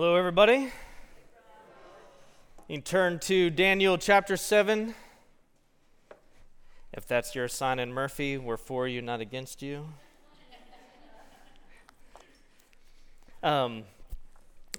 [0.00, 0.72] Hello, everybody.
[2.68, 4.94] You can turn to Daniel chapter 7.
[6.94, 9.84] If that's your sign in Murphy, we're for you, not against you.
[13.42, 13.82] Um,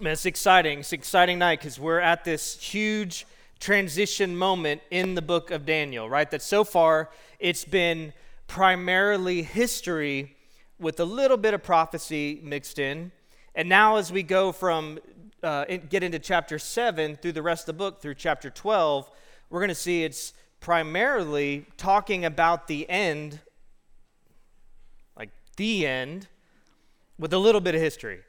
[0.02, 0.80] it's exciting.
[0.80, 3.28] It's exciting night because we're at this huge
[3.60, 6.32] transition moment in the book of Daniel, right?
[6.32, 8.12] That so far it's been
[8.48, 10.36] primarily history
[10.80, 13.12] with a little bit of prophecy mixed in.
[13.54, 15.00] And now, as we go from
[15.44, 19.10] uh, get into chapter 7 through the rest of the book, through chapter 12,
[19.50, 23.40] we're going to see it's primarily talking about the end,
[25.18, 26.28] like the end,
[27.20, 28.20] with a little bit of history.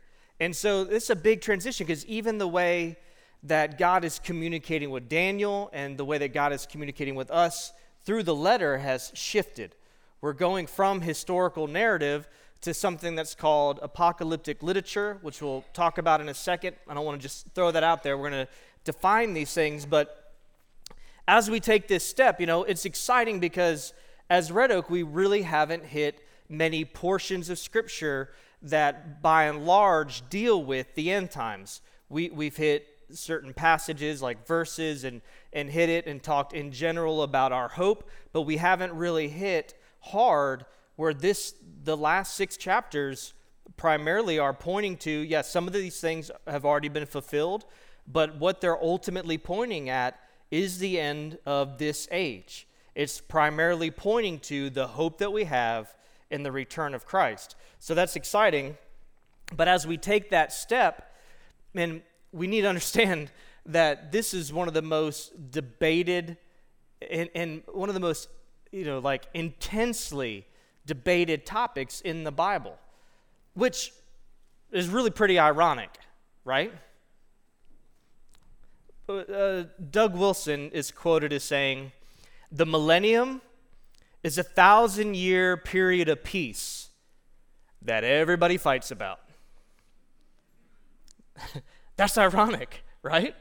[0.41, 2.97] And so this is a big transition because even the way
[3.45, 7.73] that God is communicating with Daniel and the way that God is communicating with us
[8.05, 9.77] through the letter has shifted.
[10.21, 12.29] We're going from historical narrative
[12.63, 16.77] to something that's called apocalyptic literature, which we'll talk about in a second.
[16.89, 18.17] I don't want to just throw that out there.
[18.17, 18.53] We're going to
[18.85, 20.33] define these things, but
[21.29, 23.93] as we take this step, you know, it's exciting because
[24.31, 28.31] as Red Oak, we really haven't hit many portions of Scripture
[28.63, 31.81] that, by and large, deal with the end times.
[32.09, 35.21] We, we've hit certain passages like verses and,
[35.53, 39.75] and hit it and talked in general about our hope, but we haven't really hit
[40.01, 40.65] hard
[41.03, 43.35] where this the last six chapters
[43.77, 47.65] primarily are pointing to yes some of these things have already been fulfilled
[48.07, 50.19] but what they're ultimately pointing at
[50.51, 52.67] is the end of this age.
[52.95, 55.95] It's primarily pointing to the hope that we have
[56.31, 57.57] in the return of christ.
[57.79, 58.77] So that's exciting.
[59.57, 61.15] But as we take that step
[61.75, 63.31] and we need to understand
[63.65, 66.37] that this is one of the most debated
[67.11, 68.29] and, and one of the most
[68.71, 70.47] you know like intensely
[70.87, 72.77] debated topics in the Bible,
[73.55, 73.93] which
[74.71, 75.91] is really pretty ironic,
[76.45, 76.73] right?
[79.09, 81.93] Uh, Doug Wilson is quoted as saying,
[82.51, 83.43] The millennium
[84.23, 86.89] is a thousand year period of peace
[87.83, 89.21] that everybody fights about.
[91.97, 93.35] That's ironic, right?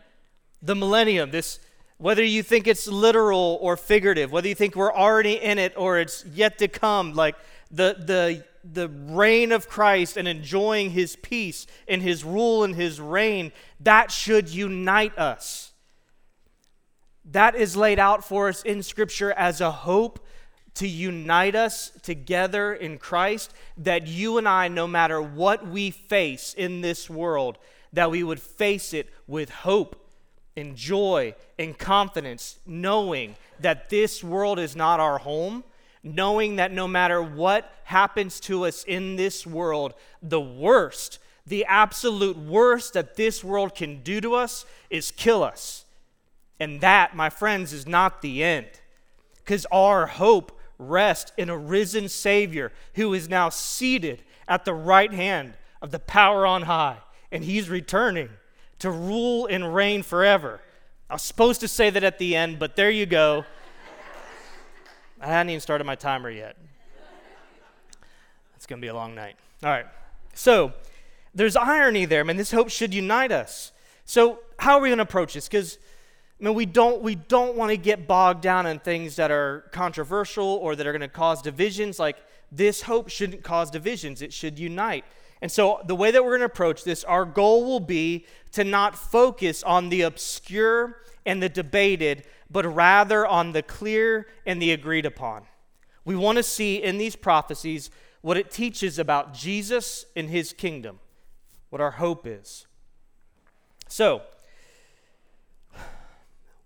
[0.62, 1.60] The millennium, this
[2.02, 6.00] whether you think it's literal or figurative, whether you think we're already in it or
[6.00, 7.36] it's yet to come, like
[7.70, 13.00] the, the, the reign of Christ and enjoying his peace and his rule and his
[13.00, 13.52] reign,
[13.82, 15.74] that should unite us.
[17.24, 20.26] That is laid out for us in Scripture as a hope
[20.74, 26.56] to unite us together in Christ, that you and I, no matter what we face
[26.56, 27.60] in this world,
[27.94, 30.02] that we would face it with hope
[30.56, 35.64] in joy and confidence, knowing that this world is not our home,
[36.04, 42.38] knowing that no matter what happens to us in this world, the worst, the absolute
[42.38, 45.86] worst that this world can do to us is kill us.
[46.60, 48.68] And that, my friends, is not the end.
[49.38, 55.12] Because our hope rests in a risen Savior who is now seated at the right
[55.12, 56.98] hand of the power on high,
[57.32, 58.30] and he's returning
[58.82, 60.60] to rule and reign forever.
[61.10, 63.46] I was supposed to say that at the end, but there you go.
[65.20, 66.58] I hadn't even started my timer yet.
[68.56, 69.36] It's going to be a long night.
[69.64, 69.86] All right.
[70.34, 70.74] So,
[71.34, 72.22] there's irony there.
[72.22, 73.72] I mean, this hope should unite us.
[74.06, 75.48] So, how are we going to approach this?
[75.48, 75.78] Because
[76.40, 79.66] I mean, we don't we don't want to get bogged down in things that are
[79.72, 82.00] controversial or that are going to cause divisions.
[82.00, 82.18] Like
[82.52, 85.06] this hope shouldn't cause divisions; it should unite.
[85.42, 88.64] And so, the way that we're going to approach this, our goal will be to
[88.64, 94.72] not focus on the obscure and the debated, but rather on the clear and the
[94.72, 95.44] agreed upon.
[96.06, 97.90] We want to see in these prophecies
[98.22, 101.00] what it teaches about Jesus and his kingdom,
[101.70, 102.68] what our hope is.
[103.88, 104.22] So,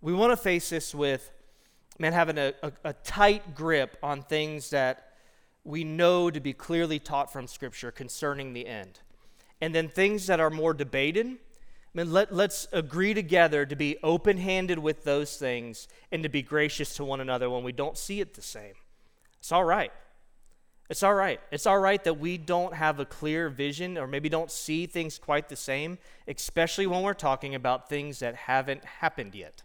[0.02, 1.31] we want to face this with,
[1.97, 5.05] man, having a, a, a tight grip on things that
[5.66, 9.00] we know to be clearly taught from Scripture concerning the end.
[9.59, 11.38] And then things that are more debated, I
[11.94, 16.44] mean, let, let's agree together to be open handed with those things and to be
[16.44, 18.73] gracious to one another when we don't see it the same.
[19.40, 19.91] It's all right.
[20.88, 21.40] It's all right.
[21.52, 25.17] It's all right that we don't have a clear vision or maybe don't see things
[25.17, 25.97] quite the same,
[26.28, 29.64] especially when we're talking about things that haven't happened yet,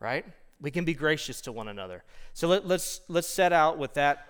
[0.00, 0.24] right?
[0.60, 2.02] We can be gracious to one another.
[2.34, 4.27] So let, let's, let's set out with that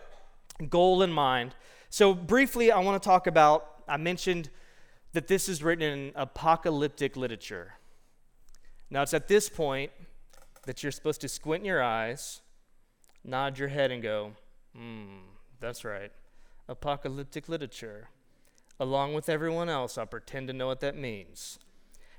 [0.69, 1.55] goal in mind.
[1.91, 4.51] So, briefly, I want to talk about I mentioned
[5.13, 7.75] that this is written in apocalyptic literature.
[8.91, 9.91] Now, it's at this point
[10.67, 12.43] that you're supposed to squint your eyes,
[13.25, 14.33] nod your head, and go,
[14.77, 15.21] hmm,
[15.61, 16.13] that's right,
[16.69, 18.09] apocalyptic literature.
[18.79, 21.59] Along with everyone else, I'll pretend to know what that means.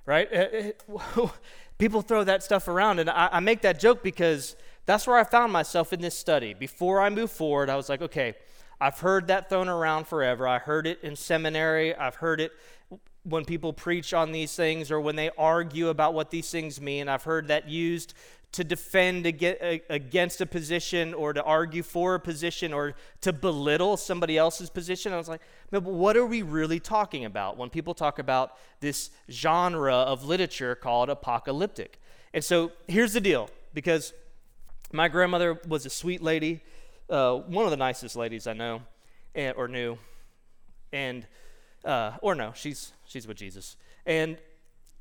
[0.05, 0.75] right?
[1.77, 4.55] People throw that stuff around, and I, I make that joke because
[4.89, 6.53] that's where I found myself in this study.
[6.53, 8.35] Before I moved forward, I was like, okay,
[8.81, 10.47] I've heard that thrown around forever.
[10.47, 12.51] I heard it in seminary, I've heard it
[13.23, 17.09] when people preach on these things or when they argue about what these things mean.
[17.09, 18.13] I've heard that used
[18.51, 24.37] to defend against a position or to argue for a position or to belittle somebody
[24.37, 25.13] else's position.
[25.13, 29.11] I was like, but what are we really talking about when people talk about this
[29.29, 31.99] genre of literature called apocalyptic?
[32.33, 34.13] And so here's the deal because
[34.91, 36.61] my grandmother was a sweet lady,
[37.09, 38.81] uh, one of the nicest ladies I know
[39.35, 39.97] and, or knew.
[40.91, 41.27] And,
[41.85, 43.77] uh, or no, she's, she's with Jesus.
[44.05, 44.37] And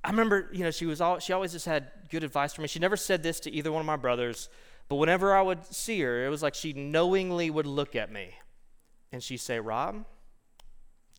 [0.05, 2.69] I remember, you know, she was all, she always just had good advice for me.
[2.69, 4.49] She never said this to either one of my brothers,
[4.89, 8.35] but whenever I would see her, it was like she knowingly would look at me
[9.13, 10.05] and she'd say, Rob,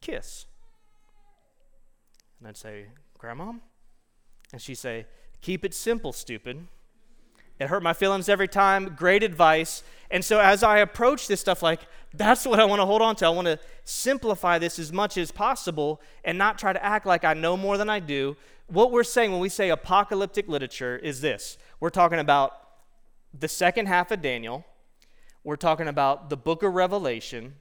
[0.02, 0.46] kiss.
[2.40, 2.86] And I'd say,
[3.18, 3.54] Grandma?
[4.52, 5.06] And she'd say,
[5.42, 6.68] Keep it simple, stupid.
[7.60, 8.96] It hurt my feelings every time.
[8.96, 9.84] Great advice.
[10.10, 11.82] And so as I approach this stuff, like,
[12.14, 13.26] that's what I want to hold on to.
[13.26, 17.24] I want to simplify this as much as possible and not try to act like
[17.24, 18.36] I know more than I do.
[18.68, 22.54] What we're saying when we say apocalyptic literature is this we're talking about
[23.38, 24.66] the second half of Daniel,
[25.44, 27.54] we're talking about the book of Revelation,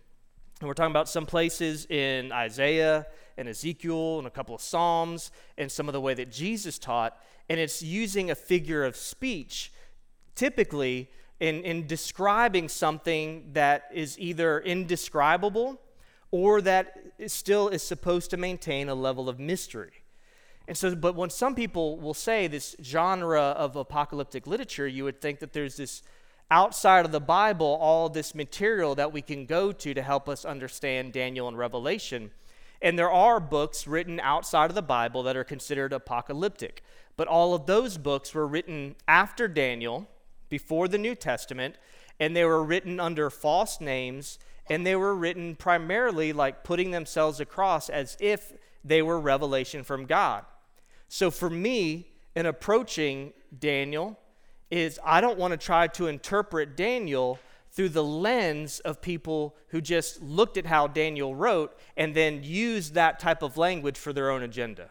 [0.61, 3.07] and we're talking about some places in Isaiah
[3.37, 7.17] and Ezekiel and a couple of Psalms and some of the way that Jesus taught.
[7.49, 9.73] And it's using a figure of speech
[10.39, 15.81] typically in, in describing something that is either indescribable
[16.31, 20.05] or that is still is supposed to maintain a level of mystery.
[20.69, 25.21] And so, but when some people will say this genre of apocalyptic literature, you would
[25.21, 26.03] think that there's this
[26.51, 30.45] outside of the Bible, all this material that we can go to to help us
[30.45, 32.31] understand Daniel and Revelation.
[32.81, 36.85] And there are books written outside of the Bible that are considered apocalyptic.
[37.17, 40.09] But all of those books were written after Daniel
[40.49, 41.77] before the New Testament,
[42.21, 47.41] and they were written under false names, and they were written primarily like putting themselves
[47.41, 48.53] across as if
[48.85, 50.45] they were revelation from God.
[51.09, 54.19] So for me, in approaching Daniel,
[54.71, 57.39] is I don't want to try to interpret Daniel
[57.71, 62.95] through the lens of people who just looked at how Daniel wrote and then used
[62.95, 64.91] that type of language for their own agenda.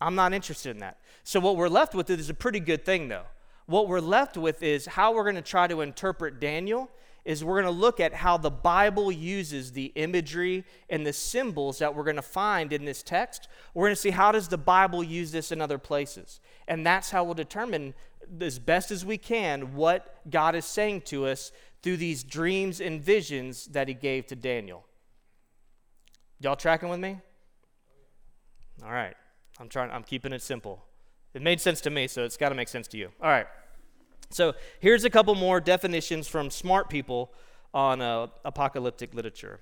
[0.00, 0.98] I'm not interested in that.
[1.24, 3.24] So what we're left with is a pretty good thing though
[3.68, 6.90] what we're left with is how we're going to try to interpret Daniel
[7.26, 11.78] is we're going to look at how the Bible uses the imagery and the symbols
[11.78, 13.46] that we're going to find in this text.
[13.74, 16.40] We're going to see how does the Bible use this in other places.
[16.66, 17.92] And that's how we'll determine
[18.40, 23.02] as best as we can what God is saying to us through these dreams and
[23.02, 24.86] visions that he gave to Daniel.
[26.40, 27.18] Y'all tracking with me?
[28.82, 29.14] All right.
[29.60, 30.86] I'm trying I'm keeping it simple.
[31.34, 33.10] It made sense to me, so it's got to make sense to you.
[33.22, 33.46] All right.
[34.30, 37.32] So here's a couple more definitions from smart people
[37.72, 39.60] on uh, apocalyptic literature.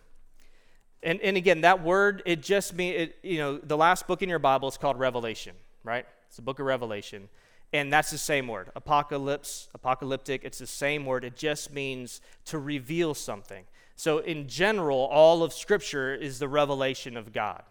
[1.03, 4.39] And, and again, that word, it just means, you know, the last book in your
[4.39, 5.55] Bible is called Revelation,
[5.85, 6.07] right?
[6.27, 7.29] It's the book of Revelation.
[7.73, 8.71] And that's the same word.
[8.75, 11.25] Apocalypse, apocalyptic, it's the same word.
[11.25, 13.65] It just means to reveal something.
[13.97, 17.63] So, in general, all of Scripture is the revelation of God.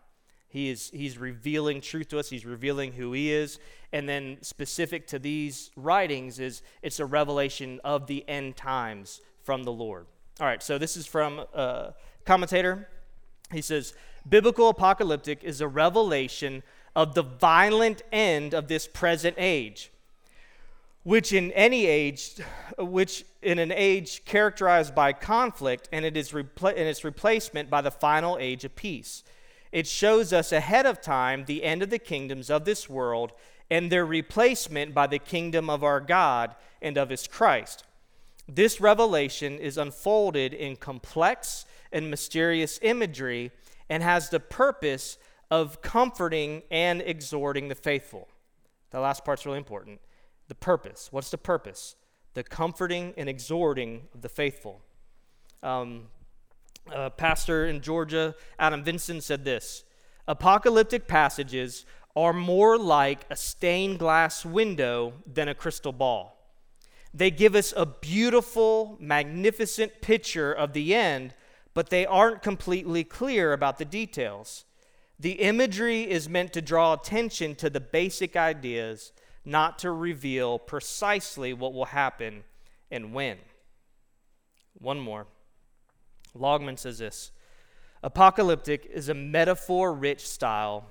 [0.56, 3.60] He is, he's revealing truth to us, he's revealing who he is.
[3.92, 9.65] And then, specific to these writings, is it's a revelation of the end times from
[9.65, 10.06] the Lord.
[10.39, 12.88] All right, so this is from a commentator.
[13.51, 13.96] He says,
[14.29, 16.63] Biblical apocalyptic is a revelation
[16.96, 19.91] of the violent end of this present age,
[21.03, 22.38] which in any age,
[22.79, 27.82] which in an age characterized by conflict, and it is repla- and its replacement by
[27.82, 29.22] the final age of peace.
[29.75, 33.34] It shows us ahead of time the end of the kingdoms of this world
[33.70, 37.84] and their replacement by the kingdom of our God and of his Christ.
[38.48, 43.51] This revelation is unfolded in complex and mysterious imagery
[43.89, 45.17] and has the purpose
[45.51, 48.29] of comforting and exhorting the faithful.
[48.91, 50.00] The last part's really important.
[50.48, 51.10] The purpose.
[51.12, 51.98] What's the purpose?
[52.34, 54.79] The comforting and exhorting of the faithful.
[55.62, 56.03] Um,
[56.92, 59.84] a pastor in Georgia, Adam Vinson, said this
[60.27, 66.36] Apocalyptic passages are more like a stained glass window than a crystal ball.
[67.13, 71.34] They give us a beautiful, magnificent picture of the end,
[71.74, 74.65] but they aren't completely clear about the details.
[75.20, 79.13] The imagery is meant to draw attention to the basic ideas,
[79.46, 82.44] not to reveal precisely what will happen
[82.92, 83.38] and when.
[84.77, 85.27] One more.
[86.36, 87.32] Longman says this
[88.04, 90.86] Apocalyptic is a metaphor rich style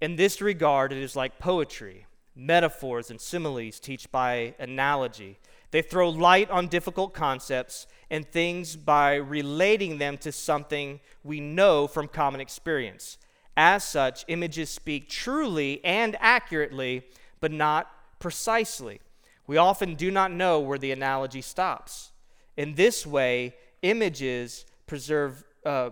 [0.00, 2.06] In this regard, it is like poetry,
[2.36, 5.38] metaphors, and similes teach by analogy.
[5.70, 11.86] They throw light on difficult concepts and things by relating them to something we know
[11.86, 13.18] from common experience.
[13.56, 17.02] As such, images speak truly and accurately,
[17.40, 19.00] but not precisely.
[19.46, 22.12] We often do not know where the analogy stops.
[22.56, 25.90] In this way, images preserve, uh,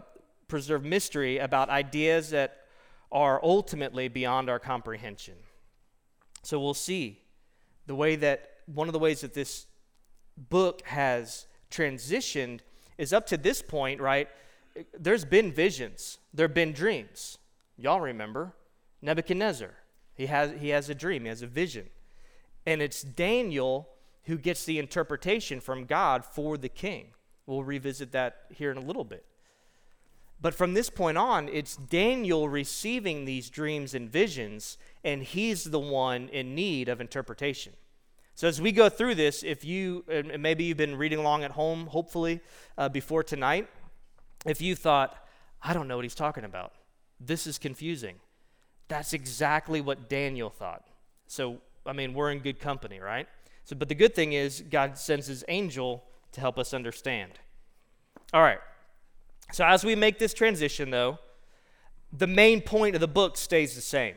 [0.49, 2.62] preserve mystery about ideas that
[3.12, 5.35] are ultimately beyond our comprehension.
[6.43, 7.23] So we'll see
[7.87, 9.66] the way that one of the ways that this
[10.37, 12.61] book has transitioned
[12.99, 14.28] is up to this point, right?
[14.99, 17.38] There's been visions, there have been dreams.
[17.78, 18.55] Y'all remember
[19.02, 19.75] Nebuchadnezzar.
[20.14, 21.87] He has, he has a dream, he has a vision.
[22.64, 23.88] And it's Daniel
[24.25, 27.09] who gets the interpretation from God for the king.
[27.46, 29.24] We'll revisit that here in a little bit.
[30.40, 35.78] But from this point on, it's Daniel receiving these dreams and visions, and he's the
[35.78, 37.72] one in need of interpretation.
[38.34, 41.52] So, as we go through this, if you, and maybe you've been reading along at
[41.52, 42.40] home, hopefully,
[42.76, 43.66] uh, before tonight,
[44.44, 45.16] if you thought,
[45.62, 46.72] I don't know what he's talking about,
[47.18, 48.16] this is confusing,
[48.88, 50.84] that's exactly what Daniel thought.
[51.26, 53.26] So, I mean, we're in good company, right?
[53.64, 57.33] So, but the good thing is, God sends his angel to help us understand.
[58.33, 58.59] All right.
[59.52, 61.18] So, as we make this transition, though,
[62.12, 64.16] the main point of the book stays the same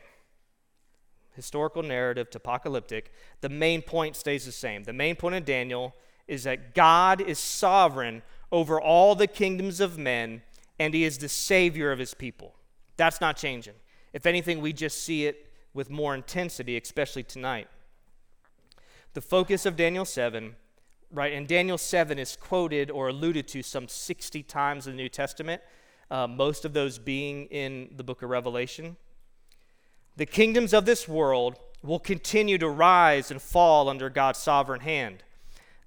[1.39, 4.83] historical narrative to apocalyptic, the main point stays the same.
[4.83, 5.95] The main point of Daniel
[6.27, 10.41] is that God is sovereign over all the kingdoms of men,
[10.77, 12.55] and he is the savior of his people.
[12.97, 13.75] That's not changing.
[14.11, 17.69] If anything, we just see it with more intensity, especially tonight.
[19.13, 20.57] The focus of Daniel 7
[21.11, 21.33] right?
[21.33, 25.61] And Daniel 7 is quoted or alluded to some 60 times in the New Testament,
[26.11, 28.97] uh, most of those being in the book of Revelation.
[30.17, 35.23] The kingdoms of this world will continue to rise and fall under God's sovereign hand.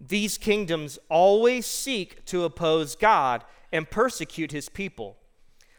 [0.00, 5.16] These kingdoms always seek to oppose God and persecute his people.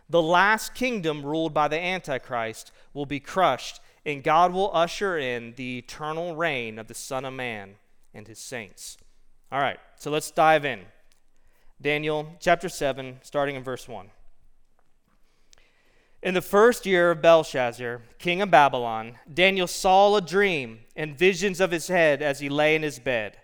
[0.09, 5.53] The last kingdom, ruled by the Antichrist, will be crushed, and God will usher in
[5.55, 7.75] the eternal reign of the Son of Man
[8.13, 8.97] and his saints.
[9.53, 10.79] All right, so let's dive in.
[11.79, 14.09] Daniel chapter 7, starting in verse 1.
[16.23, 21.61] In the first year of Belshazzar, king of Babylon, Daniel saw a dream and visions
[21.61, 23.37] of his head as he lay in his bed.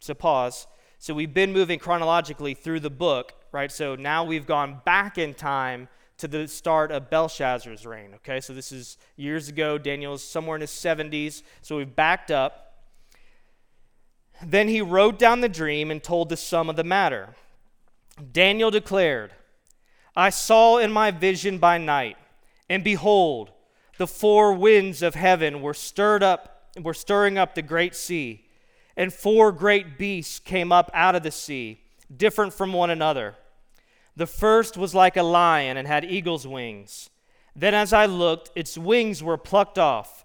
[0.00, 0.66] So, pause.
[0.98, 3.70] So, we've been moving chronologically through the book, right?
[3.70, 5.86] So, now we've gone back in time
[6.18, 8.40] to the start of Belshazzar's reign, okay?
[8.40, 9.78] So, this is years ago.
[9.78, 11.44] Daniel's somewhere in his 70s.
[11.60, 12.71] So, we've backed up.
[14.44, 17.34] Then he wrote down the dream and told the sum of the matter.
[18.32, 19.32] Daniel declared,
[20.14, 22.16] I saw in my vision by night,
[22.68, 23.50] and behold,
[23.98, 28.44] the four winds of heaven were stirred up, were stirring up the great sea,
[28.96, 31.80] and four great beasts came up out of the sea,
[32.14, 33.36] different from one another.
[34.16, 37.08] The first was like a lion and had eagle's wings.
[37.56, 40.24] Then as I looked, its wings were plucked off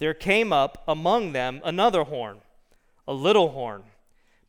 [0.00, 2.38] there came up among them another horn,
[3.06, 3.84] a little horn,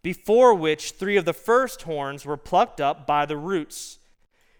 [0.01, 3.99] before which three of the first horns were plucked up by the roots.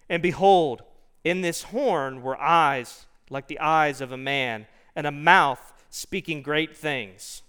[0.08, 0.82] And behold,
[1.24, 6.42] in this horn were eyes like the eyes of a man, and a mouth speaking
[6.42, 7.42] great things.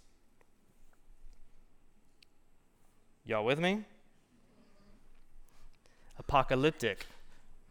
[3.26, 3.84] Y'all with me?
[6.18, 7.06] Apocalyptic.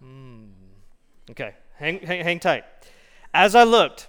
[0.04, 0.48] Mm.
[1.30, 2.64] Okay, hang, hang, hang tight.
[3.32, 4.08] As I looked,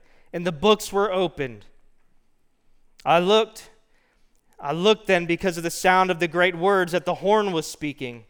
[0.33, 1.65] and the books were opened.
[3.05, 3.69] I looked,
[4.59, 7.65] I looked then because of the sound of the great words that the horn was
[7.65, 8.25] speaking.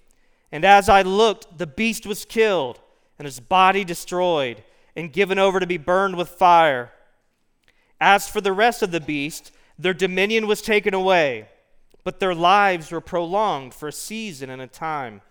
[0.52, 2.80] And as I looked, the beast was killed,
[3.18, 4.64] and his body destroyed,
[4.96, 6.92] and given over to be burned with fire.
[8.00, 11.48] As for the rest of the beast, their dominion was taken away,
[12.04, 15.22] but their lives were prolonged for a season and a time.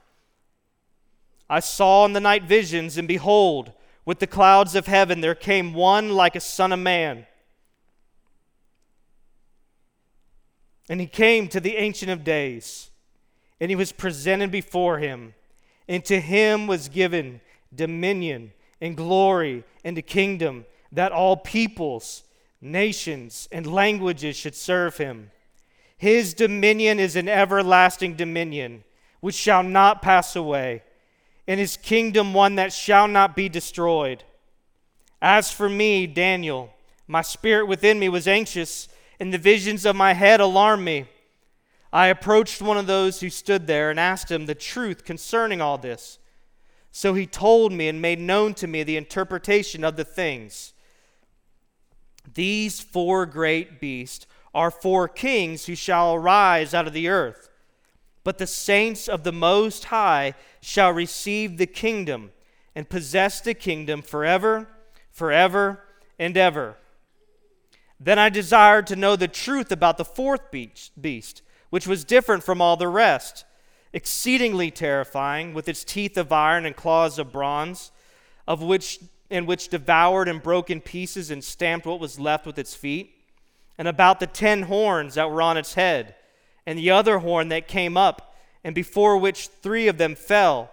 [1.48, 3.72] I saw in the night visions, and behold,
[4.10, 7.24] with the clouds of heaven there came one like a son of man.
[10.88, 12.90] And he came to the Ancient of Days,
[13.60, 15.34] and he was presented before him.
[15.86, 17.40] And to him was given
[17.72, 18.50] dominion
[18.80, 22.24] and glory and a kingdom that all peoples
[22.60, 25.30] nations, and languages should serve him.
[25.96, 28.82] His dominion is an everlasting dominion,
[29.20, 30.82] which shall not pass away,
[31.50, 34.22] and his kingdom one that shall not be destroyed.
[35.20, 36.72] As for me, Daniel,
[37.08, 38.86] my spirit within me was anxious,
[39.18, 41.06] and the visions of my head alarmed me.
[41.92, 45.76] I approached one of those who stood there and asked him the truth concerning all
[45.76, 46.20] this.
[46.92, 50.72] So he told me and made known to me the interpretation of the things.
[52.32, 57.49] These four great beasts are four kings who shall arise out of the earth.
[58.22, 62.32] But the saints of the Most High shall receive the kingdom
[62.74, 64.68] and possess the kingdom forever,
[65.10, 65.80] forever,
[66.18, 66.76] and ever.
[67.98, 72.60] Then I desired to know the truth about the fourth beast, which was different from
[72.60, 73.44] all the rest,
[73.92, 77.90] exceedingly terrifying, with its teeth of iron and claws of bronze,
[78.46, 79.00] of which
[79.30, 83.14] and which devoured and broke in pieces and stamped what was left with its feet,
[83.78, 86.16] and about the ten horns that were on its head,
[86.66, 90.70] and the other horn that came up, and before which three of them fell,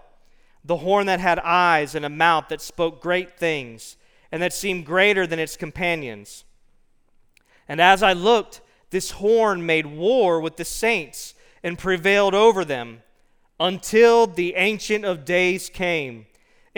[0.63, 3.95] the horn that had eyes and a mouth that spoke great things,
[4.32, 6.43] and that seemed greater than its companions.
[7.67, 13.02] And as I looked, this horn made war with the saints and prevailed over them
[13.60, 16.28] until the Ancient of Days came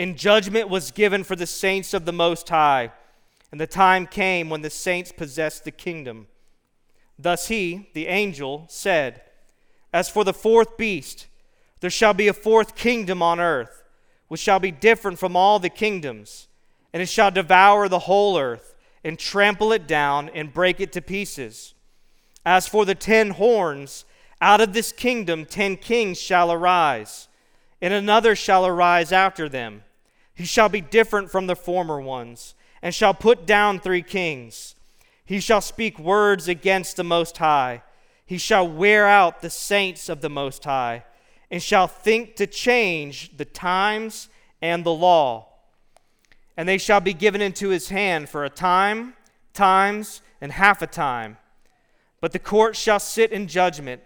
[0.00, 2.90] and judgment was given for the saints of the Most High.
[3.52, 6.26] And the time came when the saints possessed the kingdom.
[7.22, 9.22] Thus he, the angel, said,
[9.92, 11.26] As for the fourth beast,
[11.80, 13.82] there shall be a fourth kingdom on earth,
[14.28, 16.48] which shall be different from all the kingdoms,
[16.92, 21.00] and it shall devour the whole earth, and trample it down, and break it to
[21.00, 21.74] pieces.
[22.44, 24.04] As for the ten horns,
[24.40, 27.28] out of this kingdom ten kings shall arise,
[27.82, 29.82] and another shall arise after them
[30.40, 34.74] he shall be different from the former ones, and shall put down three kings.
[35.30, 37.84] He shall speak words against the Most High.
[38.26, 41.04] He shall wear out the saints of the Most High,
[41.52, 44.28] and shall think to change the times
[44.60, 45.46] and the law.
[46.56, 49.14] And they shall be given into his hand for a time,
[49.54, 51.36] times, and half a time.
[52.20, 54.02] But the court shall sit in judgment,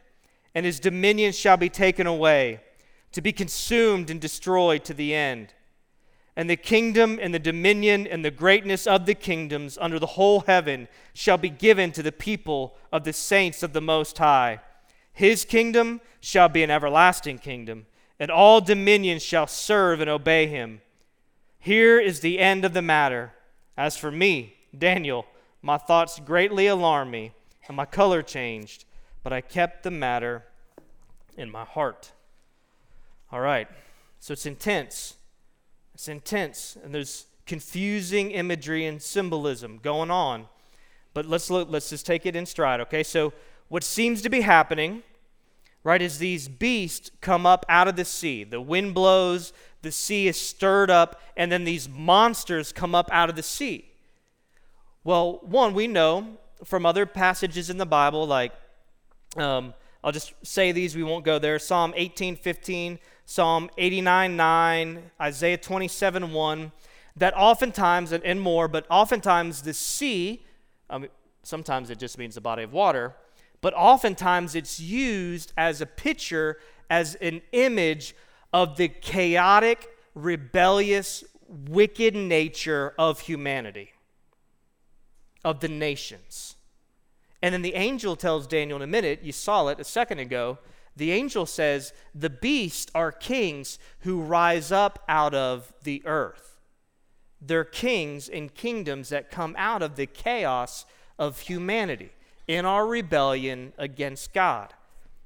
[0.54, 2.60] and his dominion shall be taken away,
[3.12, 5.53] to be consumed and destroyed to the end
[6.36, 10.40] and the kingdom and the dominion and the greatness of the kingdoms under the whole
[10.40, 14.60] heaven shall be given to the people of the saints of the Most High.
[15.12, 17.86] His kingdom shall be an everlasting kingdom,
[18.18, 20.80] and all dominions shall serve and obey him.
[21.58, 23.32] Here is the end of the matter.
[23.76, 25.26] As for me, Daniel,
[25.62, 27.32] my thoughts greatly alarmed me,
[27.68, 28.84] and my color changed,
[29.22, 30.44] but I kept the matter
[31.36, 32.12] in my heart.
[33.30, 33.68] All right,
[34.18, 35.14] so it's intense.
[35.94, 40.46] It's intense, and there's confusing imagery and symbolism going on.
[41.12, 43.02] But let's look, let's just take it in stride, okay?
[43.02, 43.32] So
[43.68, 45.02] what seems to be happening,
[45.84, 48.42] right, is these beasts come up out of the sea.
[48.42, 49.52] The wind blows,
[49.82, 53.90] the sea is stirred up, and then these monsters come up out of the sea.
[55.04, 58.52] Well, one, we know from other passages in the Bible, like
[59.36, 61.58] um, I'll just say these, we won't go there.
[61.58, 66.72] Psalm 18, 15 Psalm 89 9, Isaiah 27 1,
[67.16, 70.44] that oftentimes, and, more, but oftentimes the sea,
[70.90, 71.08] mean,
[71.42, 73.14] sometimes it just means the body of water,
[73.60, 76.58] but oftentimes it's used as a picture,
[76.90, 78.14] as an image
[78.52, 83.92] of the chaotic, rebellious, wicked nature of humanity,
[85.44, 86.56] of the nations.
[87.42, 90.58] And then the angel tells Daniel in a minute, you saw it a second ago,
[90.96, 96.58] the angel says, The beasts are kings who rise up out of the earth.
[97.40, 100.86] They're kings and kingdoms that come out of the chaos
[101.18, 102.10] of humanity
[102.46, 104.72] in our rebellion against God.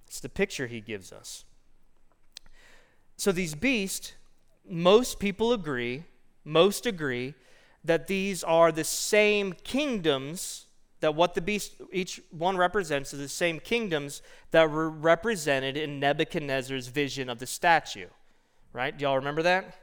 [0.06, 1.44] It's the picture he gives us.
[3.16, 4.14] So these beasts,
[4.68, 6.04] most people agree,
[6.44, 7.34] most agree
[7.84, 10.66] that these are the same kingdoms
[11.00, 16.00] that what the beast each one represents is the same kingdoms that were represented in
[16.00, 18.08] Nebuchadnezzar's vision of the statue.
[18.72, 18.96] Right?
[18.96, 19.78] Do y'all remember that?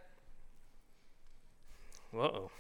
[2.12, 2.52] Whoa.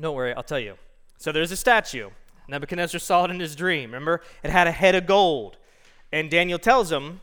[0.00, 0.74] Don't worry, I'll tell you.
[1.18, 2.10] So there's a statue.
[2.48, 3.90] Nebuchadnezzar saw it in his dream.
[3.90, 4.20] Remember?
[4.42, 5.56] It had a head of gold.
[6.12, 7.20] And Daniel tells him,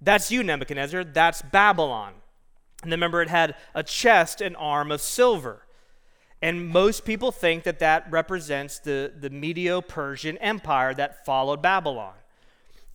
[0.00, 1.04] That's you, Nebuchadnezzar.
[1.04, 2.14] That's Babylon.
[2.82, 5.62] And remember, it had a chest and arm of silver.
[6.40, 12.14] And most people think that that represents the, the Medo Persian Empire that followed Babylon.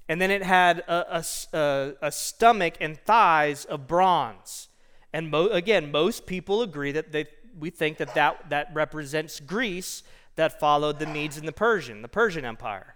[0.08, 4.70] And then it had a, a, a, stomach and thighs of bronze.
[5.12, 7.26] And mo- again, most people agree that they,
[7.58, 10.04] we think that, that that represents Greece
[10.36, 12.96] that followed the Medes and the Persian, the Persian Empire.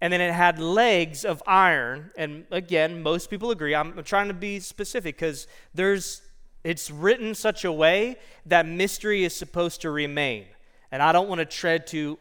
[0.00, 2.10] And then it had legs of iron.
[2.18, 3.74] And again, most people agree.
[3.74, 6.22] I'm trying to be specific because there's
[6.66, 10.46] it's written such a way that mystery is supposed to remain.
[10.90, 12.18] And I don't want to tread too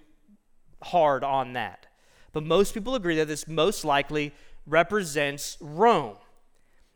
[0.84, 1.88] hard on that.
[2.32, 4.34] But most people agree that this most likely
[4.68, 6.18] represents Rome.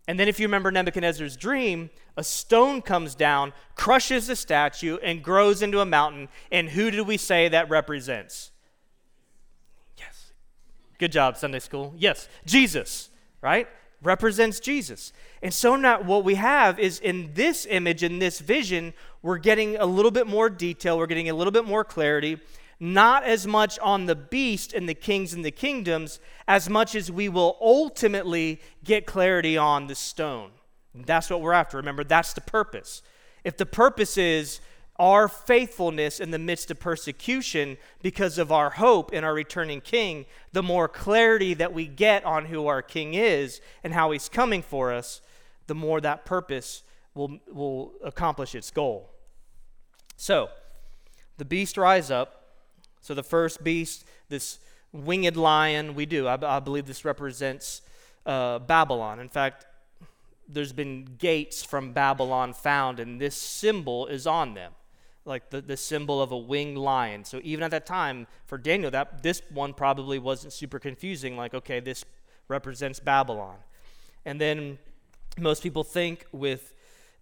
[0.08, 5.24] And then, if you remember Nebuchadnezzar's dream, a stone comes down, crushes the statue, and
[5.24, 6.30] grows into a mountain.
[6.52, 8.52] And who do we say that represents?
[9.98, 10.34] Yes.
[11.00, 11.96] Good job, Sunday school.
[11.98, 13.10] Yes, Jesus,
[13.42, 13.68] right?
[14.02, 15.12] Represents Jesus.
[15.42, 19.76] And so now what we have is in this image, in this vision, we're getting
[19.76, 22.40] a little bit more detail, we're getting a little bit more clarity
[22.80, 27.12] not as much on the beast and the kings and the kingdoms as much as
[27.12, 30.52] we will ultimately get clarity on the stone.
[30.96, 31.78] That's what we're after.
[31.78, 33.02] Remember, that's the purpose.
[33.44, 34.62] If the purpose is
[35.00, 40.26] our faithfulness in the midst of persecution because of our hope in our returning king,
[40.52, 44.62] the more clarity that we get on who our king is and how he's coming
[44.62, 45.22] for us,
[45.68, 46.84] the more that purpose
[47.16, 49.10] will, will accomplish its goal.
[50.18, 50.50] So,
[51.38, 52.40] the beast rise up
[53.02, 54.60] so the first beast, this
[54.92, 56.28] winged lion, we do.
[56.28, 57.82] I, I believe this represents
[58.26, 59.20] uh, Babylon.
[59.20, 59.66] In fact,
[60.48, 64.74] there's been gates from Babylon found, and this symbol is on them,
[65.30, 67.24] like the, the symbol of a winged lion.
[67.24, 71.38] So even at that time, for Daniel, that this one probably wasn't super confusing.
[71.38, 72.04] Like, okay, this
[72.50, 73.58] represents Babylon.
[74.26, 74.80] And then
[75.38, 76.74] most people think with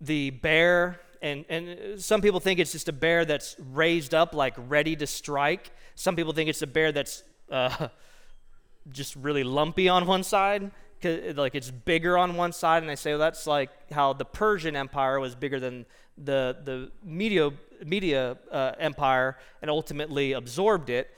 [0.02, 4.54] the bear and, and some people think it's just a bear that's raised up, like
[4.68, 5.72] ready to strike.
[5.96, 7.88] Some people think it's a bear that's uh,
[8.92, 10.72] just really lumpy on one side,
[11.04, 12.84] like it's bigger on one side.
[12.84, 15.86] And they say well, that's like how the Persian Empire was bigger than
[16.18, 17.52] the, the Media,
[17.86, 21.10] Media uh, Empire and ultimately absorbed it.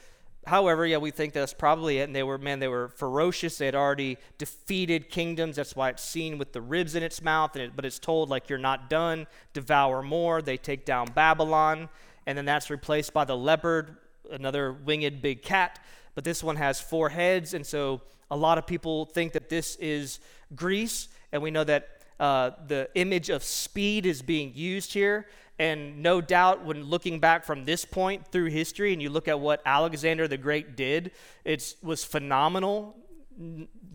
[0.45, 2.03] However, yeah, we think that's probably it.
[2.03, 3.57] And they were, man, they were ferocious.
[3.57, 5.57] They had already defeated kingdoms.
[5.57, 7.55] That's why it's seen with the ribs in its mouth.
[7.55, 10.41] It, but it's told, like, you're not done, devour more.
[10.41, 11.89] They take down Babylon.
[12.25, 13.97] And then that's replaced by the leopard,
[14.31, 15.77] another winged big cat.
[16.15, 17.53] But this one has four heads.
[17.53, 20.19] And so a lot of people think that this is
[20.55, 21.07] Greece.
[21.31, 21.89] And we know that
[22.19, 25.27] uh, the image of speed is being used here.
[25.57, 29.39] And no doubt, when looking back from this point through history, and you look at
[29.39, 31.11] what Alexander the Great did,
[31.43, 32.95] it was phenomenal.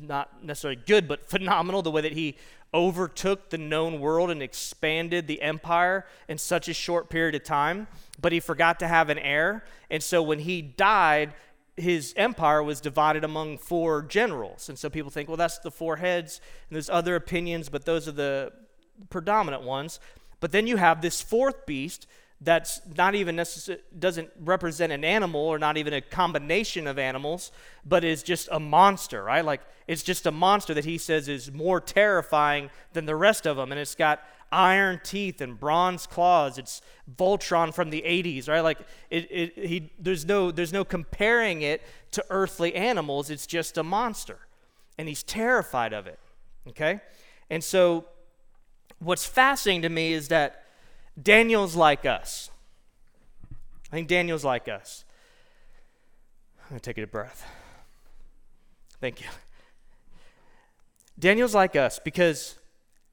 [0.00, 2.36] Not necessarily good, but phenomenal the way that he
[2.74, 7.86] overtook the known world and expanded the empire in such a short period of time.
[8.20, 9.64] But he forgot to have an heir.
[9.90, 11.32] And so when he died,
[11.76, 14.68] his empire was divided among four generals.
[14.68, 16.40] And so people think, well, that's the four heads.
[16.68, 18.52] And there's other opinions, but those are the
[19.10, 19.98] predominant ones.
[20.40, 22.06] But then you have this fourth beast
[22.40, 27.50] that's not even necessary, doesn't represent an animal or not even a combination of animals,
[27.84, 29.44] but is just a monster, right?
[29.44, 33.56] Like it's just a monster that he says is more terrifying than the rest of
[33.56, 33.72] them.
[33.72, 36.58] And it's got iron teeth and bronze claws.
[36.58, 36.80] It's
[37.16, 38.60] Voltron from the 80s, right?
[38.60, 38.78] Like
[39.10, 43.30] it, it, he, there's, no, there's no comparing it to earthly animals.
[43.30, 44.38] It's just a monster.
[44.98, 46.18] And he's terrified of it,
[46.68, 47.00] okay?
[47.50, 48.06] And so
[48.98, 50.64] what's fascinating to me is that
[51.20, 52.50] Daniel's like us.
[53.92, 55.04] I think Daniel's like us.
[56.70, 57.46] I'm to take a breath.
[59.00, 59.26] Thank you.
[61.18, 62.58] Daniel's like us because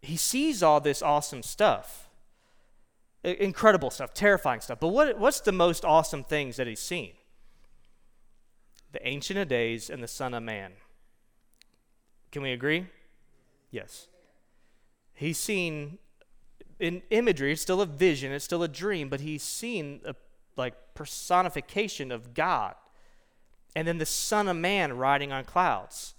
[0.02, 2.10] he sees all this awesome stuff,
[3.24, 4.80] incredible stuff, terrifying stuff.
[4.80, 7.14] But what, what's the most awesome things that he's seen?
[8.92, 10.74] The Ancient of Days and the Son of Man.
[12.32, 12.88] Can we agree?
[13.70, 14.08] Yes.
[15.14, 16.00] He's seen
[16.80, 20.16] in imagery, it's still a vision, it's still a dream, but he's seen a,
[20.58, 22.74] like personification of God.
[23.76, 26.16] And then the Son of Man riding on clouds.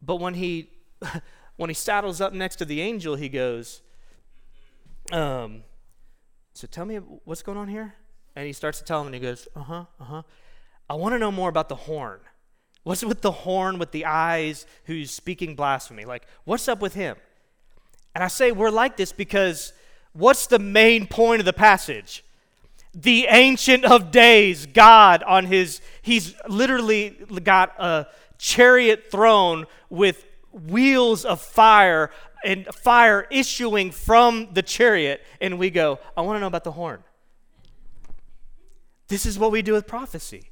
[0.00, 0.70] But when he
[1.56, 3.82] when he saddles up next to the angel, he goes,
[5.12, 5.62] um,
[6.52, 7.94] so tell me what's going on here?
[8.34, 10.22] And he starts to tell him, and he goes, uh huh, uh huh.
[10.88, 12.20] I want to know more about the horn.
[12.82, 16.04] What's with the horn with the eyes who's speaking blasphemy?
[16.04, 17.16] Like, what's up with him?
[18.14, 19.72] And I say we're like this because
[20.12, 22.24] what's the main point of the passage?
[22.94, 27.10] The Ancient of Days, God on his, he's literally
[27.42, 28.06] got a
[28.38, 30.24] chariot throne with
[30.56, 32.10] wheels of fire
[32.44, 36.72] and fire issuing from the chariot, and we go, I want to know about the
[36.72, 37.02] horn.
[39.08, 40.50] This is what we do with prophecy.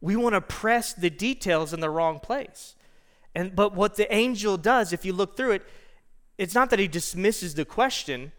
[0.00, 2.76] We want to press the details in the wrong place.
[3.34, 5.62] And but what the angel does, if you look through it,
[6.38, 8.32] it's not that he dismisses the question.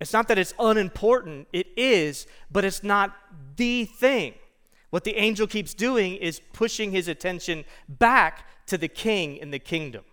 [0.00, 1.48] It's not that it's unimportant.
[1.52, 3.16] It is, but it's not
[3.56, 4.34] the thing.
[4.90, 9.58] What the angel keeps doing is pushing his attention back to the king and the
[9.58, 10.04] kingdom.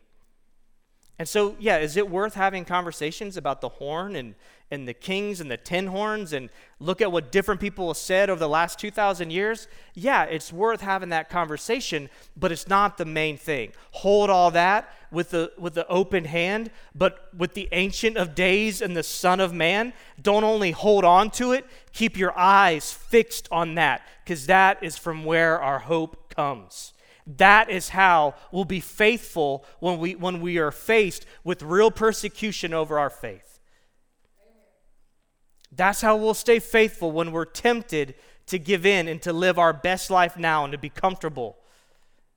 [1.19, 4.35] And so, yeah, is it worth having conversations about the horn and,
[4.69, 6.49] and the kings and the ten horns and
[6.79, 9.67] look at what different people have said over the last 2,000 years?
[9.95, 13.71] Yeah, it's worth having that conversation, but it's not the main thing.
[13.91, 18.79] Hold all that with the, with the open hand, but with the Ancient of Days
[18.79, 23.47] and the Son of Man, don't only hold on to it, keep your eyes fixed
[23.51, 26.93] on that, because that is from where our hope comes.
[27.35, 32.73] That is how we'll be faithful when we, when we are faced with real persecution
[32.73, 33.59] over our faith.
[35.69, 39.73] That's how we'll stay faithful when we're tempted to give in and to live our
[39.73, 41.57] best life now and to be comfortable,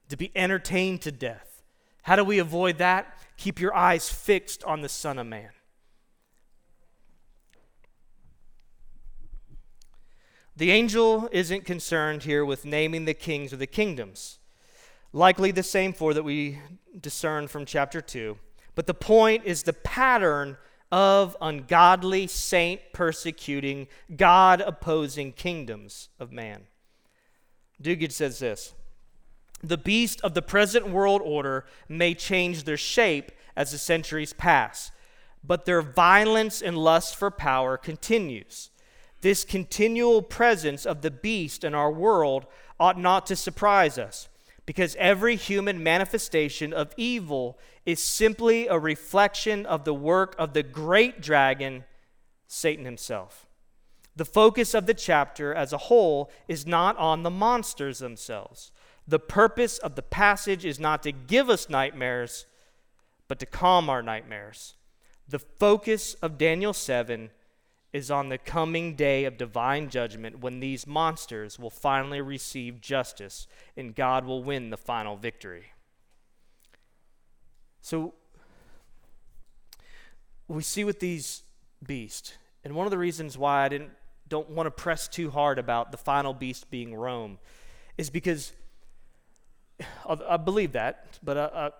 [0.08, 1.62] to be entertained to death.
[2.02, 3.16] How do we avoid that?
[3.36, 5.50] Keep your eyes fixed on the Son of Man.
[10.56, 14.39] The angel isn't concerned here with naming the kings or the kingdoms
[15.12, 16.58] likely the same four that we
[17.00, 18.36] discern from chapter 2.
[18.74, 20.56] But the point is the pattern
[20.92, 26.62] of ungodly, saint persecuting, God opposing kingdoms of man.
[27.82, 28.74] Duguid says this
[29.62, 34.90] The beast of the present world order may change their shape as the centuries pass,
[35.44, 38.70] but their violence and lust for power continues.
[39.20, 42.46] This continual presence of the beast in our world
[42.78, 44.29] ought not to surprise us
[44.70, 50.62] because every human manifestation of evil is simply a reflection of the work of the
[50.62, 51.82] great dragon,
[52.46, 53.48] Satan himself.
[54.14, 58.70] The focus of the chapter as a whole is not on the monsters themselves.
[59.08, 62.46] The purpose of the passage is not to give us nightmares,
[63.26, 64.74] but to calm our nightmares.
[65.28, 67.30] The focus of Daniel 7
[67.92, 73.46] is on the coming day of divine judgment when these monsters will finally receive justice
[73.76, 75.72] and God will win the final victory.
[77.80, 78.14] So,
[80.46, 81.42] we see with these
[81.84, 83.90] beasts, and one of the reasons why I didn't
[84.28, 87.38] don't want to press too hard about the final beast being Rome
[87.98, 88.52] is because
[90.08, 91.70] I, believe that, but I, I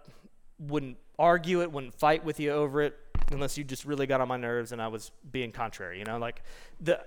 [0.59, 2.96] wouldn't argue it, wouldn't fight with you over it
[3.31, 6.19] unless you just really got on my nerves and I was being contrary, you know,
[6.19, 6.43] like
[6.81, 7.01] the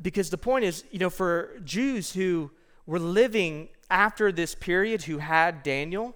[0.00, 2.50] because the point is, you know, for Jews who
[2.86, 6.14] were living after this period who had Daniel,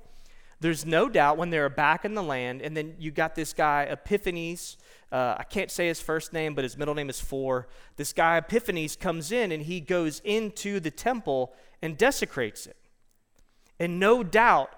[0.60, 3.84] there's no doubt when they're back in the land, and then you got this guy
[3.84, 4.76] Epiphanes.
[5.10, 7.66] Uh, I can't say his first name, but his middle name is Four.
[7.96, 12.76] This guy Epiphanes comes in and he goes into the temple and desecrates it.
[13.80, 14.70] And no doubt,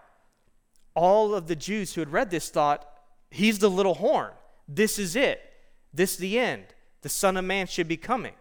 [0.94, 2.88] all of the Jews who had read this thought,
[3.30, 4.30] he's the little horn.
[4.68, 5.40] This is it.
[5.92, 6.64] This is the end.
[7.02, 8.34] The Son of Man should be coming.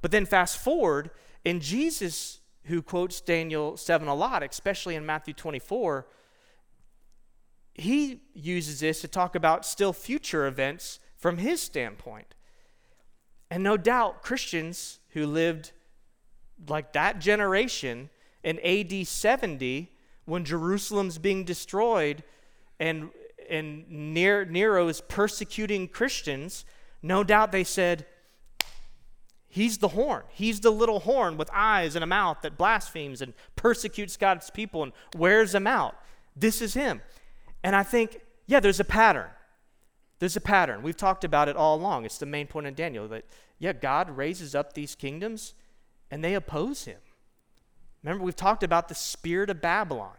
[0.00, 1.10] But then fast forward,
[1.44, 6.06] and Jesus, who quotes Daniel 7 a lot, especially in Matthew 24,
[7.74, 12.34] he uses this to talk about still future events from his standpoint.
[13.50, 15.72] And no doubt, Christians who lived
[16.68, 18.10] like that generation
[18.42, 19.90] in AD 70,
[20.24, 22.22] when Jerusalem's being destroyed
[22.78, 23.10] and
[23.50, 26.64] and Nero is persecuting Christians,
[27.02, 28.06] no doubt they said,
[29.54, 30.24] He's the horn.
[30.30, 34.82] He's the little horn with eyes and a mouth that blasphemes and persecutes God's people
[34.82, 35.94] and wears them out.
[36.34, 37.02] This is him.
[37.62, 39.30] And I think, yeah, there's a pattern.
[40.18, 40.82] There's a pattern.
[40.82, 42.04] We've talked about it all along.
[42.04, 43.26] It's the main point in Daniel that,
[43.60, 45.54] yeah, God raises up these kingdoms
[46.10, 46.98] and they oppose him.
[48.02, 50.16] Remember, we've talked about the spirit of Babylon.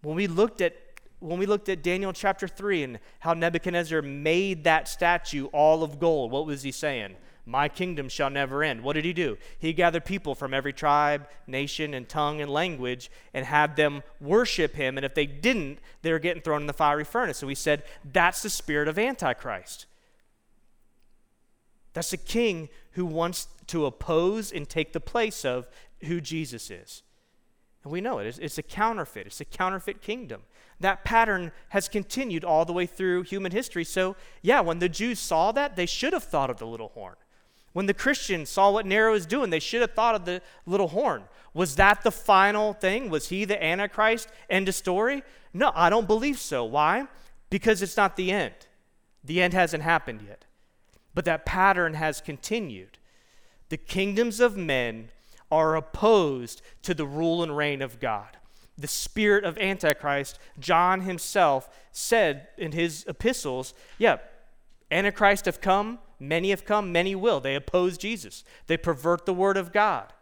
[0.00, 0.74] When we looked at
[1.20, 5.98] when we looked at Daniel chapter 3 and how Nebuchadnezzar made that statue all of
[5.98, 7.16] gold, what was he saying?
[7.46, 8.82] My kingdom shall never end.
[8.82, 9.36] What did he do?
[9.58, 14.74] He gathered people from every tribe, nation, and tongue and language and had them worship
[14.74, 14.96] him.
[14.96, 17.38] And if they didn't, they were getting thrown in the fiery furnace.
[17.38, 19.84] So he said, That's the spirit of Antichrist.
[21.92, 25.68] That's a king who wants to oppose and take the place of
[26.04, 27.02] who Jesus is.
[27.84, 28.26] And we know it.
[28.26, 29.26] It's, it's a counterfeit.
[29.26, 30.42] It's a counterfeit kingdom.
[30.84, 33.84] That pattern has continued all the way through human history.
[33.84, 37.14] So, yeah, when the Jews saw that, they should have thought of the little horn.
[37.72, 40.88] When the Christians saw what Nero was doing, they should have thought of the little
[40.88, 41.24] horn.
[41.54, 43.08] Was that the final thing?
[43.08, 44.28] Was he the Antichrist?
[44.50, 45.22] End of story?
[45.54, 46.66] No, I don't believe so.
[46.66, 47.06] Why?
[47.48, 48.52] Because it's not the end.
[49.24, 50.44] The end hasn't happened yet.
[51.14, 52.98] But that pattern has continued.
[53.70, 55.08] The kingdoms of men
[55.50, 58.36] are opposed to the rule and reign of God.
[58.76, 64.18] The spirit of Antichrist, John himself said in his epistles, yeah,
[64.90, 67.40] Antichrist have come, many have come, many will.
[67.40, 70.12] They oppose Jesus, they pervert the word of God.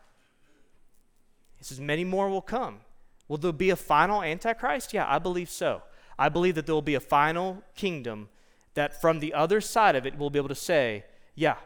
[1.58, 2.80] He says, many more will come.
[3.28, 4.92] Will there be a final Antichrist?
[4.92, 5.82] Yeah, I believe so.
[6.18, 8.28] I believe that there will be a final kingdom
[8.74, 11.56] that from the other side of it we'll be able to say, yeah,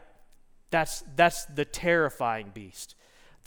[0.69, 2.95] that's, that's the terrifying beast.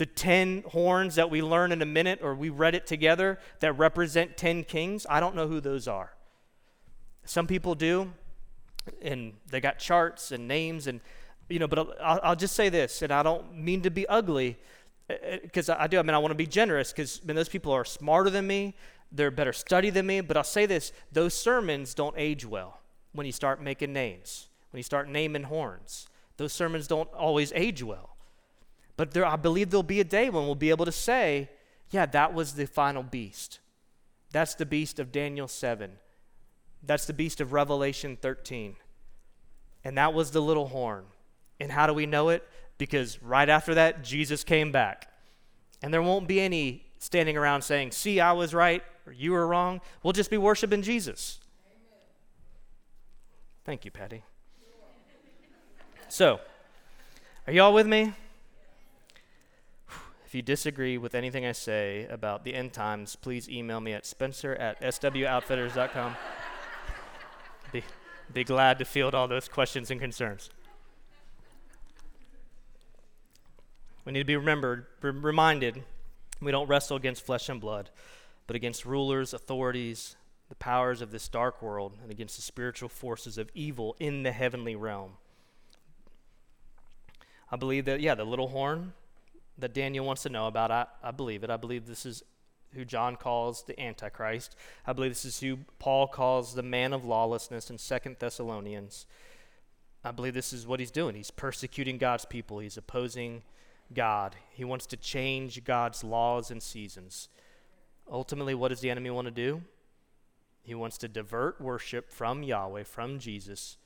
[0.01, 3.75] The 10 horns that we learn in a minute, or we read it together, that
[3.75, 6.15] represent 10 kings, I don't know who those are.
[7.27, 8.11] Some people do,
[9.03, 11.03] and they got charts and names, and,
[11.51, 14.57] you know, but I'll, I'll just say this, and I don't mean to be ugly,
[15.43, 17.37] because uh, uh, I do, I mean, I want to be generous, because I mean,
[17.37, 18.75] those people are smarter than me,
[19.13, 22.81] they're better studied than me, but I'll say this those sermons don't age well
[23.13, 26.09] when you start making names, when you start naming horns.
[26.39, 28.17] Those sermons don't always age well.
[29.01, 31.49] But there, I believe there'll be a day when we'll be able to say,
[31.89, 33.59] yeah, that was the final beast.
[34.31, 35.93] That's the beast of Daniel 7.
[36.83, 38.77] That's the beast of Revelation 13.
[39.85, 41.05] And that was the little horn.
[41.59, 42.47] And how do we know it?
[42.77, 45.09] Because right after that, Jesus came back.
[45.81, 49.47] And there won't be any standing around saying, see, I was right or you were
[49.47, 49.81] wrong.
[50.03, 51.41] We'll just be worshiping Jesus.
[53.65, 54.25] Thank you, Patty.
[56.11, 56.39] So,
[57.47, 58.13] are y'all with me?
[60.31, 64.07] If you disagree with anything I say about the end times, please email me at
[64.07, 66.14] spencer at swoutfitters.com.
[67.73, 67.83] be,
[68.33, 70.51] be glad to field all those questions and concerns.
[74.05, 75.83] We need to be remembered, reminded,
[76.40, 77.90] we don't wrestle against flesh and blood,
[78.47, 80.14] but against rulers, authorities,
[80.49, 84.31] the powers of this dark world and against the spiritual forces of evil in the
[84.31, 85.14] heavenly realm.
[87.51, 88.93] I believe that, yeah, the little horn
[89.61, 91.51] that Daniel wants to know about, I, I believe it.
[91.51, 92.23] I believe this is
[92.75, 94.57] who John calls the Antichrist.
[94.87, 99.07] I believe this is who Paul calls the man of lawlessness in Second Thessalonians.
[100.05, 101.14] I believe this is what he's doing.
[101.14, 103.42] He's persecuting God's people, he's opposing
[103.92, 104.37] God.
[104.51, 107.29] He wants to change God's laws and seasons.
[108.11, 109.62] Ultimately, what does the enemy want to do?
[110.62, 113.77] He wants to divert worship from Yahweh, from Jesus,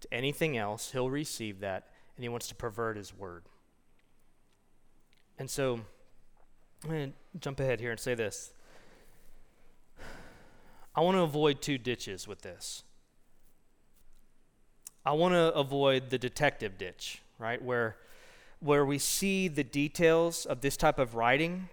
[0.00, 0.92] to anything else.
[0.92, 3.44] He'll receive that, and he wants to pervert his word.
[5.40, 5.80] And so,
[6.84, 8.52] I'm going to jump ahead here and say this.
[10.94, 12.82] I want to avoid two ditches with this.
[15.06, 17.62] I want to avoid the detective ditch, right?
[17.62, 17.96] Where,
[18.58, 21.70] where we see the details of this type of writing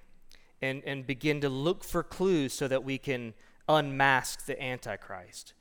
[0.62, 3.34] and, and begin to look for clues so that we can
[3.68, 5.52] unmask the Antichrist.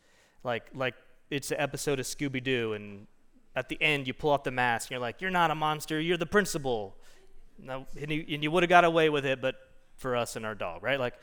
[0.44, 0.94] Like, like
[1.28, 3.08] it's an episode of Scooby Doo, and
[3.56, 6.00] at the end you pull off the mask, and you're like, You're not a monster,
[6.00, 6.94] you're the principal.
[7.58, 9.56] No, and you, and you would have got away with it, but
[9.96, 11.00] for us and our dog, right?
[11.00, 11.14] Like,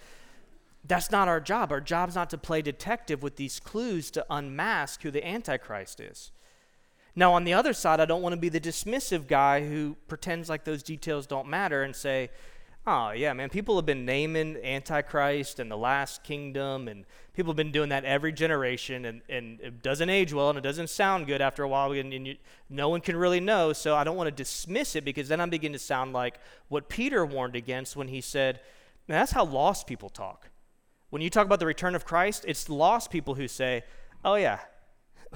[0.86, 1.72] that's not our job.
[1.72, 6.32] Our job's not to play detective with these clues to unmask who the Antichrist is.
[7.16, 10.50] Now, on the other side, I don't want to be the dismissive guy who pretends
[10.50, 12.32] like those details don't matter and say,
[12.86, 13.50] Oh, yeah, man.
[13.50, 18.04] People have been naming Antichrist and the last kingdom, and people have been doing that
[18.04, 21.68] every generation, and, and it doesn't age well and it doesn't sound good after a
[21.68, 22.36] while, and, and you,
[22.70, 23.72] no one can really know.
[23.72, 26.90] So I don't want to dismiss it because then I'm beginning to sound like what
[26.90, 28.60] Peter warned against when he said,
[29.08, 30.50] that's how lost people talk.
[31.10, 33.84] When you talk about the return of Christ, it's lost people who say,
[34.26, 34.60] oh, yeah.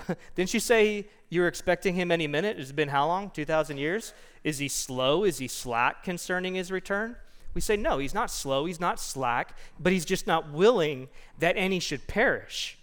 [0.36, 2.60] Didn't you say you were expecting him any minute?
[2.60, 3.30] It's been how long?
[3.30, 4.14] 2,000 years?
[4.44, 5.24] Is he slow?
[5.24, 7.16] Is he slack concerning his return?
[7.58, 11.58] We say, no, he's not slow, he's not slack, but he's just not willing that
[11.58, 12.78] any should perish.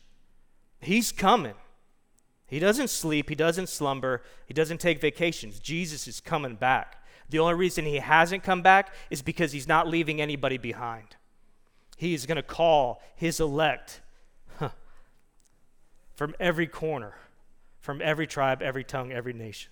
[0.81, 1.55] He's coming.
[2.49, 5.61] He doesn't sleep, he doesn't slumber, he doesn't take vacations.
[5.61, 6.97] Jesus is coming back.
[7.29, 11.14] The only reason he hasn't come back is because he's not leaving anybody behind.
[11.97, 14.01] He is going to call his elect
[16.16, 17.14] from every corner,
[17.79, 19.70] from every tribe, every tongue, every nation.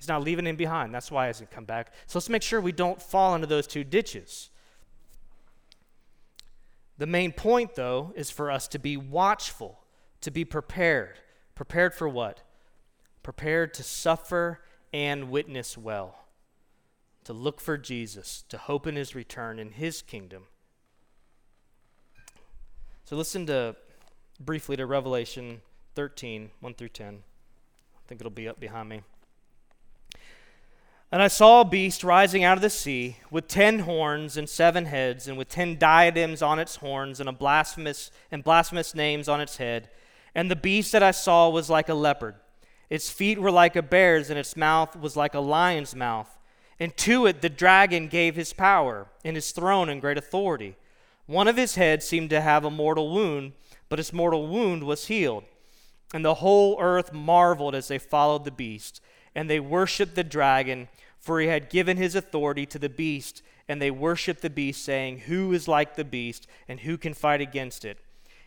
[0.00, 0.94] He's not leaving him behind.
[0.94, 1.92] That's why he hasn't come back.
[2.06, 4.48] So let's make sure we don't fall into those two ditches.
[6.96, 9.78] The main point, though, is for us to be watchful,
[10.22, 11.18] to be prepared.
[11.54, 12.42] Prepared for what?
[13.22, 16.24] Prepared to suffer and witness well,
[17.24, 20.44] to look for Jesus, to hope in his return in his kingdom.
[23.04, 23.76] So listen to
[24.38, 25.60] briefly to Revelation
[25.94, 27.14] 13, 1 through 10.
[27.16, 29.02] I think it'll be up behind me.
[31.12, 34.84] And I saw a beast rising out of the sea with ten horns and seven
[34.84, 39.40] heads, and with ten diadems on its horns, and a blasphemous and blasphemous names on
[39.40, 39.88] its head.
[40.36, 42.36] And the beast that I saw was like a leopard.
[42.88, 46.38] Its feet were like a bear's, and its mouth was like a lion's mouth.
[46.78, 50.76] And to it the dragon gave his power, and his throne and great authority.
[51.26, 53.52] One of his heads seemed to have a mortal wound,
[53.88, 55.44] but his mortal wound was healed.
[56.14, 59.00] And the whole earth marveled as they followed the beast,
[59.34, 63.42] and they worshiped the dragon, for he had given his authority to the beast.
[63.68, 67.40] And they worshiped the beast, saying, Who is like the beast, and who can fight
[67.40, 67.98] against it?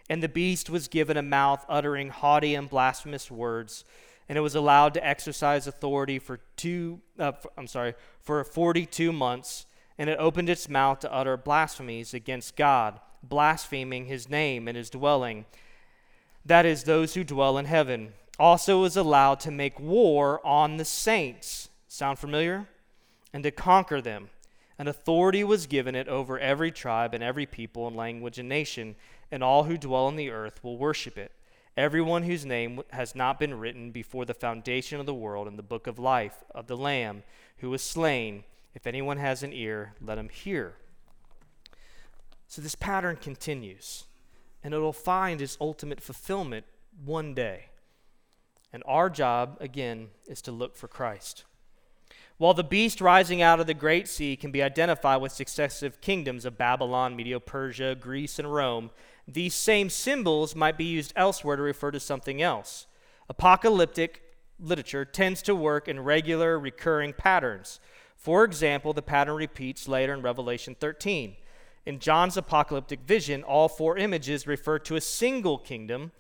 [0.10, 3.86] And the beast was given a mouth uttering haughty and blasphemous words,
[4.28, 9.14] and it was allowed to exercise authority for two, uh, for, I'm sorry, for 42
[9.14, 9.66] months
[9.98, 14.90] and it opened its mouth to utter blasphemies against God, blaspheming his name and his
[14.90, 15.46] dwelling.
[16.46, 18.14] That is, those who dwell in heaven.
[18.40, 21.70] Also was allowed to make war on the saints.
[21.88, 22.68] Sound familiar?
[23.34, 24.30] And to conquer them.
[24.80, 28.96] An authority was given it over every tribe and every people and language and nation,
[29.32, 31.32] and all who dwell on the earth will worship it.
[31.78, 35.64] Everyone whose name has not been written before the foundation of the world in the
[35.64, 37.24] book of life of the Lamb
[37.58, 38.44] who was slain
[38.76, 40.74] if anyone has an ear, let him hear.
[42.48, 44.06] So this pattern continues,
[44.64, 46.66] and it'll find its ultimate fulfillment
[47.04, 47.68] one day.
[48.74, 51.46] And our job, again, is to look for Christ.
[52.38, 56.44] While the beast rising out of the great sea can be identified with successive kingdoms
[56.44, 58.90] of Babylon, Medo Persia, Greece, and Rome,
[59.28, 62.88] these same symbols might be used elsewhere to refer to something else.
[63.30, 64.24] Apocalyptic
[64.60, 67.80] literature tends to work in regular, recurring patterns.
[68.16, 71.36] For example, the pattern repeats later in Revelation 13.
[71.86, 76.12] In John's apocalyptic vision, all four images refer to a single kingdom.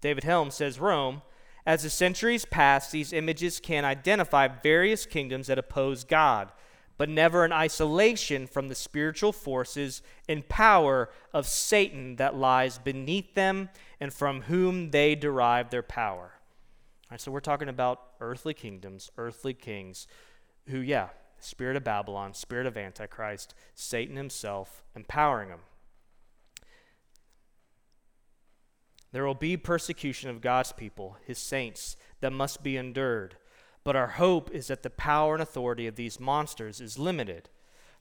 [0.00, 1.22] David Helm says Rome.
[1.66, 6.52] As the centuries pass, these images can identify various kingdoms that oppose God,
[6.96, 13.34] but never in isolation from the spiritual forces and power of Satan that lies beneath
[13.34, 16.32] them and from whom they derive their power.
[17.04, 20.06] All right, so we're talking about earthly kingdoms, earthly kings,
[20.68, 21.08] who, yeah,
[21.38, 25.60] spirit of Babylon, spirit of Antichrist, Satan himself empowering them.
[29.12, 33.36] There will be persecution of God's people, his saints, that must be endured.
[33.82, 37.48] But our hope is that the power and authority of these monsters is limited.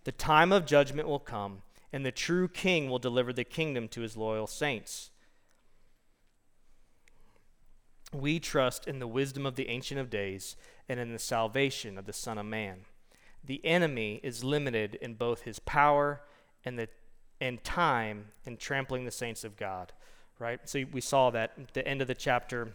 [0.04, 4.02] The time of judgment will come, and the true king will deliver the kingdom to
[4.02, 5.10] his loyal saints.
[8.14, 10.56] We trust in the wisdom of the Ancient of Days
[10.88, 12.86] and in the salvation of the Son of Man
[13.44, 16.22] the enemy is limited in both his power
[16.66, 16.90] and the
[17.42, 19.94] and time in trampling the saints of God.
[20.40, 20.60] Right?
[20.64, 22.70] So we saw that at the end of the chapter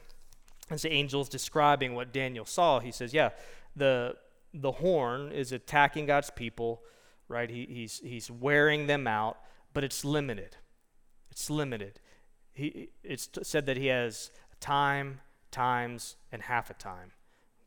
[0.70, 3.30] as the angel's describing what Daniel saw, he says, Yeah,
[3.76, 4.16] the
[4.52, 6.82] the horn is attacking God's people,
[7.28, 7.50] right?
[7.50, 9.38] He, he's he's wearing them out,
[9.72, 10.56] but it's limited.
[11.30, 12.00] It's limited.
[12.52, 17.12] He it's said that he has time, times, and half a time.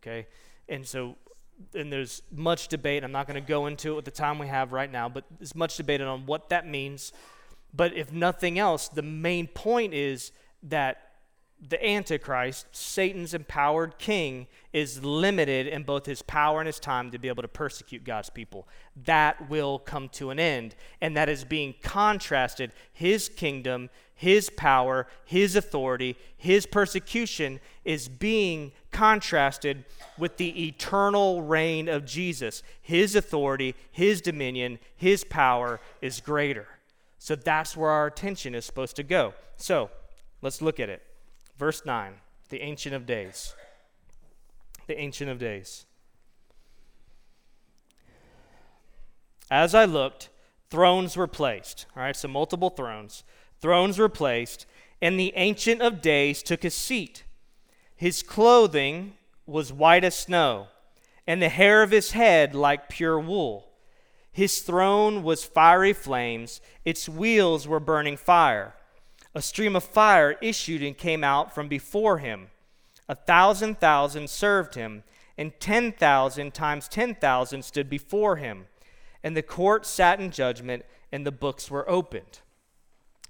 [0.02, 0.28] Okay?
[0.70, 1.18] And so
[1.74, 3.04] and there's much debate.
[3.04, 5.26] I'm not going to go into it with the time we have right now, but
[5.40, 7.12] there's much debate on what that means.
[7.74, 10.32] But if nothing else, the main point is
[10.64, 11.08] that
[11.60, 17.18] the Antichrist, Satan's empowered king, is limited in both his power and his time to
[17.18, 18.68] be able to persecute God's people.
[19.06, 20.76] That will come to an end.
[21.02, 22.74] And that is being contrasted.
[22.94, 29.84] His kingdom, his power, his authority, his persecution is being contrasted
[30.18, 32.62] with the eternal reign of Jesus.
[32.82, 36.68] His authority, his dominion, his power is greater.
[37.20, 39.34] So that's where our attention is supposed to go.
[39.56, 39.90] So
[40.42, 41.02] let's look at it.
[41.58, 42.14] Verse 9
[42.50, 43.54] the Ancient of Days.
[44.88, 45.86] The Ancient of Days.
[49.52, 50.30] As I looked,
[50.70, 51.86] thrones were placed.
[51.96, 53.24] All right, so multiple thrones.
[53.60, 54.66] Thrones were placed,
[55.02, 57.24] and the Ancient of Days took a seat.
[57.96, 59.14] His clothing
[59.46, 60.68] was white as snow,
[61.26, 63.67] and the hair of his head like pure wool.
[64.38, 68.76] His throne was fiery flames, its wheels were burning fire.
[69.34, 72.50] A stream of fire issued and came out from before him.
[73.10, 75.02] A thousand thousand served him,
[75.40, 78.68] and ten thousand times ten thousand stood before him.
[79.24, 82.42] And the court sat in judgment, and the books were opened.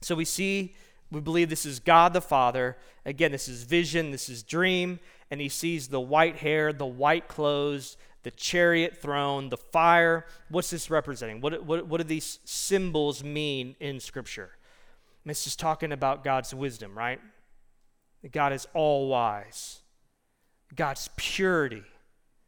[0.02, 0.76] So we see,
[1.10, 2.76] we believe this is God the Father.
[3.06, 5.00] Again, this is vision, this is dream,
[5.32, 10.26] and he sees the white hair, the white clothes, the chariot throne, the fire.
[10.50, 11.42] What's this representing?
[11.42, 14.52] What, what, what do these symbols mean in Scripture?
[15.24, 17.20] And it's just talking about God's wisdom, right?
[18.32, 19.80] God is all wise,
[20.76, 21.84] God's purity.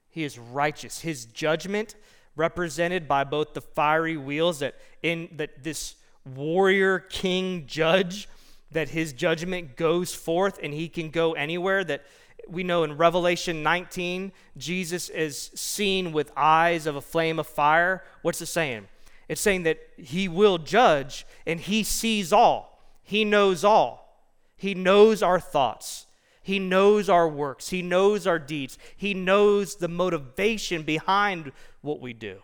[0.09, 0.99] He is righteous.
[1.01, 1.95] His judgment,
[2.35, 5.95] represented by both the fiery wheels that in that this
[6.25, 8.27] warrior king judge,
[8.71, 11.83] that his judgment goes forth and he can go anywhere.
[11.83, 12.03] That
[12.51, 18.03] we know in Revelation 19, Jesus is seen with eyes of a flame of fire.
[18.21, 18.87] What's it saying?
[19.27, 22.81] It's saying that he will judge and he sees all.
[23.03, 24.27] He knows all.
[24.55, 26.07] He knows our thoughts.
[26.41, 27.69] He knows our works.
[27.69, 28.77] He knows our deeds.
[28.97, 32.39] He knows the motivation behind what we do.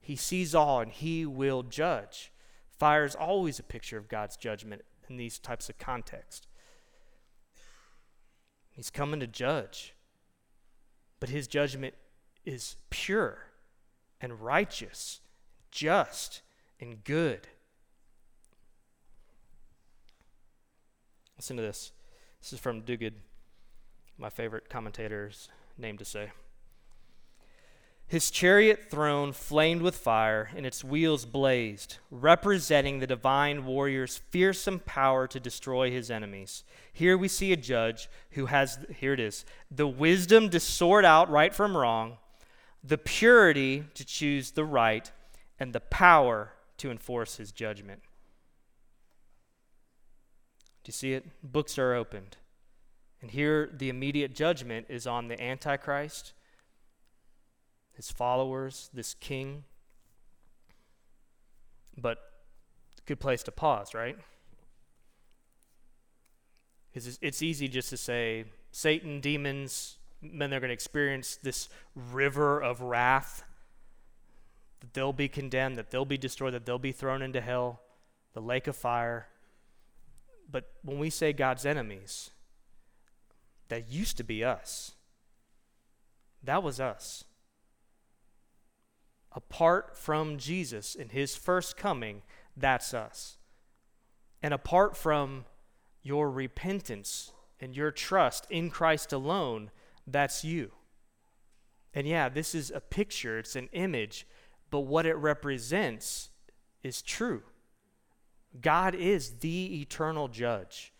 [0.00, 2.32] He sees all and he will judge.
[2.78, 6.46] Fire is always a picture of God's judgment in these types of context.
[8.72, 9.94] He's coming to judge.
[11.18, 11.94] But his judgment
[12.44, 13.46] is pure
[14.20, 15.20] and righteous,
[15.70, 16.42] just
[16.80, 17.48] and good.
[21.36, 21.92] Listen to this.
[22.40, 23.14] This is from Duguid,
[24.18, 26.30] my favorite commentator's name to say.
[28.10, 34.80] His chariot throne flamed with fire, and its wheels blazed, representing the divine warrior's fearsome
[34.80, 36.64] power to destroy his enemies.
[36.92, 41.30] Here we see a judge who has, here it is, the wisdom to sort out
[41.30, 42.16] right from wrong,
[42.82, 45.12] the purity to choose the right,
[45.60, 48.02] and the power to enforce his judgment.
[50.82, 51.26] Do you see it?
[51.44, 52.38] Books are opened.
[53.22, 56.32] And here the immediate judgment is on the Antichrist,
[58.00, 59.62] his followers, this king.
[61.98, 62.16] But
[63.04, 64.16] good place to pause, right?
[66.88, 72.58] Because it's easy just to say Satan, demons, then they're going to experience this river
[72.58, 73.44] of wrath,
[74.80, 77.82] that they'll be condemned, that they'll be destroyed, that they'll be thrown into hell,
[78.32, 79.26] the lake of fire.
[80.50, 82.30] But when we say God's enemies,
[83.68, 84.92] that used to be us.
[86.42, 87.24] That was us.
[89.32, 92.22] Apart from Jesus in his first coming,
[92.56, 93.38] that's us.
[94.42, 95.44] And apart from
[96.02, 99.70] your repentance and your trust in Christ alone,
[100.06, 100.72] that's you.
[101.94, 104.26] And yeah, this is a picture, it's an image,
[104.70, 106.30] but what it represents
[106.82, 107.42] is true.
[108.60, 110.92] God is the eternal judge.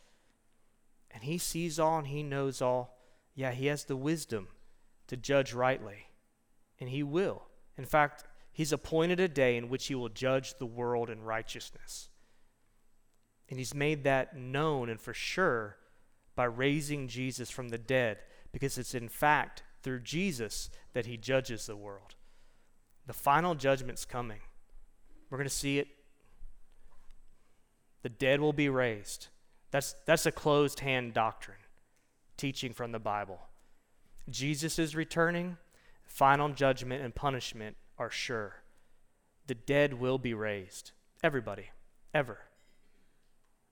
[1.11, 2.99] And he sees all and he knows all.
[3.35, 4.49] Yeah, he has the wisdom
[5.09, 6.11] to judge rightly.
[6.79, 7.50] And he will.
[7.81, 12.11] In fact, he's appointed a day in which he will judge the world in righteousness.
[13.49, 15.79] And he's made that known and for sure
[16.37, 18.19] by raising Jesus from the dead,
[18.53, 22.17] because it's in fact through Jesus that he judges the world.
[23.07, 24.41] The final judgment's coming.
[25.31, 25.89] We're going to see it
[28.03, 29.29] the dead will be raised.
[29.71, 31.57] That's, that's a closed hand doctrine,
[32.37, 33.41] teaching from the Bible.
[34.29, 35.57] Jesus is returning.
[36.11, 38.57] Final judgment and punishment are sure.
[39.47, 40.93] The dead will be raised.
[41.23, 41.71] Everybody,
[42.13, 42.39] ever.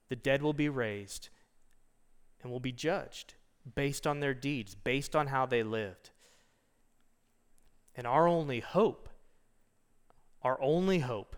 [0.07, 1.29] The dead will be raised
[2.41, 3.35] and will be judged
[3.75, 6.09] based on their deeds, based on how they lived.
[7.95, 9.09] And our only hope,
[10.41, 11.35] our only hope,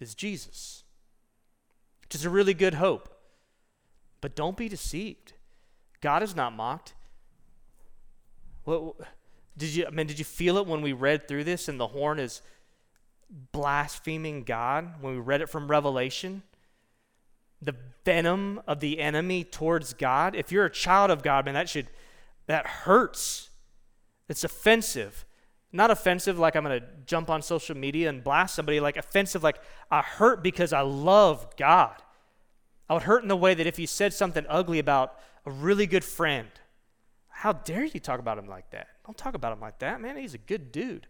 [0.00, 0.84] is Jesus
[2.10, 3.08] which is a really good hope.
[4.20, 5.34] But don't be deceived.
[6.00, 6.94] God is not mocked.
[8.70, 8.94] What
[9.56, 11.88] did you I mean did you feel it when we read through this and the
[11.88, 12.40] horn is
[13.50, 16.44] blaspheming God when we read it from Revelation?
[17.60, 20.36] The venom of the enemy towards God.
[20.36, 21.88] If you're a child of God, man, that should
[22.46, 23.50] that hurts.
[24.28, 25.24] It's offensive.
[25.72, 29.42] Not offensive like I'm going to jump on social media and blast somebody, like offensive
[29.42, 29.60] like
[29.90, 31.94] I hurt because I love God.
[32.88, 35.86] I would hurt in the way that if you said something ugly about a really
[35.86, 36.48] good friend,
[37.40, 38.88] how dare you talk about him like that?
[39.06, 40.18] Don't talk about him like that, man.
[40.18, 41.06] He's a good dude.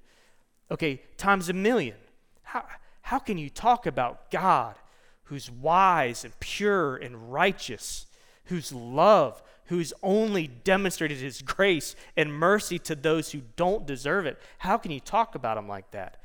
[0.70, 1.97] Okay, times a million.
[2.45, 2.64] How,
[3.03, 4.76] how can you talk about God
[5.24, 8.07] who's wise and pure and righteous,
[8.45, 14.39] whose love, who's only demonstrated his grace and mercy to those who don't deserve it.
[14.59, 16.22] How can you talk about him like that?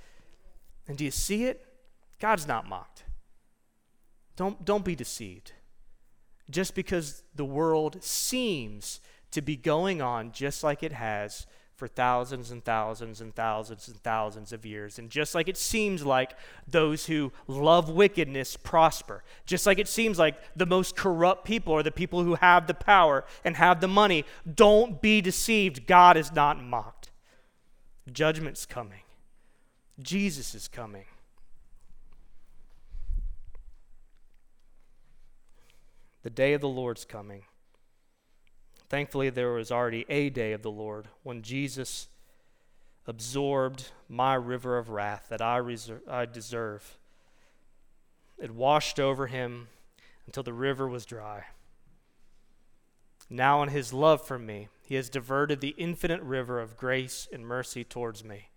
[0.87, 1.65] And do you see it?
[2.19, 3.05] God's not mocked.
[4.35, 5.53] Don't, don't be deceived.
[6.47, 8.99] Just because the world seems
[9.35, 14.01] to be going on just like it has for thousands and thousands and thousands and
[14.01, 14.97] thousands of years.
[14.97, 16.31] And just like it seems like
[16.65, 21.83] those who love wickedness prosper, just like it seems like the most corrupt people are
[21.83, 25.85] the people who have the power and have the money, don't be deceived.
[25.85, 27.11] God is not mocked.
[28.09, 29.01] Judgment's coming,
[29.99, 31.05] Jesus is coming.
[36.23, 37.43] The day of the Lord's coming.
[38.89, 42.07] Thankfully, there was already a day of the Lord when Jesus
[43.07, 46.97] absorbed my river of wrath that I, reserve, I deserve.
[48.37, 49.67] It washed over him
[50.25, 51.45] until the river was dry.
[53.29, 57.45] Now, in his love for me, he has diverted the infinite river of grace and
[57.45, 58.49] mercy towards me.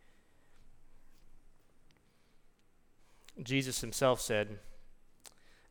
[3.42, 4.58] Jesus himself said,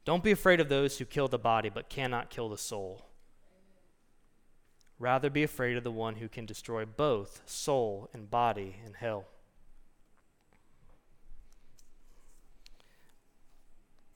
[0.07, 3.06] don't be afraid of those who kill the body but cannot kill the soul.
[4.99, 9.25] Rather, be afraid of the one who can destroy both soul and body in hell.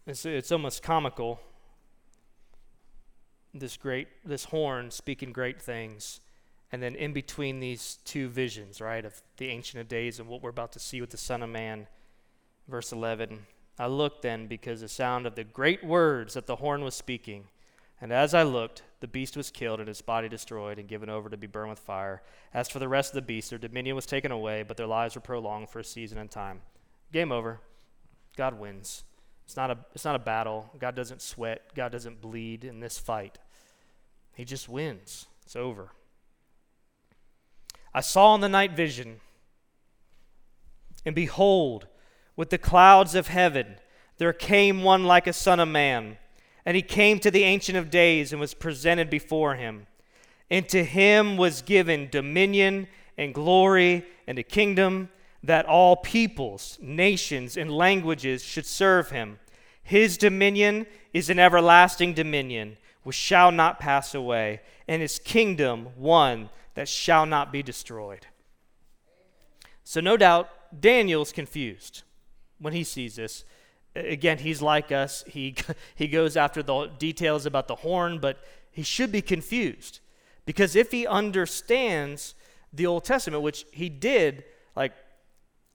[0.08, 1.40] It's, it's almost comical.
[3.54, 6.20] This great, this horn speaking great things,
[6.72, 10.42] and then in between these two visions, right, of the Ancient of Days and what
[10.42, 11.88] we're about to see with the Son of Man,
[12.68, 13.46] verse 11
[13.82, 17.46] I looked then because the sound of the great words that the horn was speaking.
[18.00, 21.28] And as I looked, the beast was killed and its body destroyed and given over
[21.28, 22.22] to be burned with fire.
[22.54, 25.16] As for the rest of the beasts, their dominion was taken away, but their lives
[25.16, 26.62] were prolonged for a season and time.
[27.12, 27.60] Game over.
[28.38, 29.04] God wins.
[29.46, 30.72] It's not a, it's not a battle.
[30.80, 31.74] God doesn't sweat.
[31.76, 33.40] God doesn't bleed in this fight.
[34.36, 35.26] He just wins.
[35.44, 35.90] It's over.
[37.94, 39.20] I saw in the night vision,
[41.06, 41.88] and behold,
[42.38, 43.76] with the clouds of heaven,
[44.18, 46.18] there came one like a son of man.
[46.66, 49.88] And he came to the Ancient of Days and was presented before him.
[50.50, 52.88] And to him was given dominion
[53.18, 55.10] and glory and a kingdom
[55.44, 59.40] that all peoples, nations, and languages should serve him.
[59.82, 66.50] His dominion is an everlasting dominion which shall not pass away, and his kingdom one
[66.76, 68.28] that shall not be destroyed.
[69.84, 70.50] So, no doubt,
[70.80, 72.04] Daniel's confused
[72.60, 73.44] when he sees this.
[73.96, 75.24] Again, he's like us.
[75.28, 75.56] He,
[75.96, 78.40] he goes after the details about the horn, but
[78.72, 80.00] he should be confused.
[80.46, 82.36] Because if he understands
[82.74, 84.44] the Old Testament, which he did,
[84.76, 84.94] like,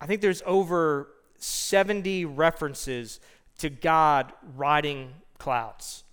[0.01, 1.09] I think there's over
[1.39, 3.21] 70 references
[3.59, 6.05] to God riding clouds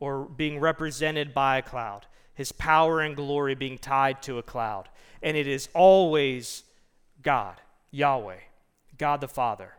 [0.00, 4.88] or being represented by a cloud, his power and glory being tied to a cloud.
[5.22, 6.64] And it is always
[7.22, 7.60] God,
[7.90, 8.38] Yahweh,
[8.98, 9.74] God the Father.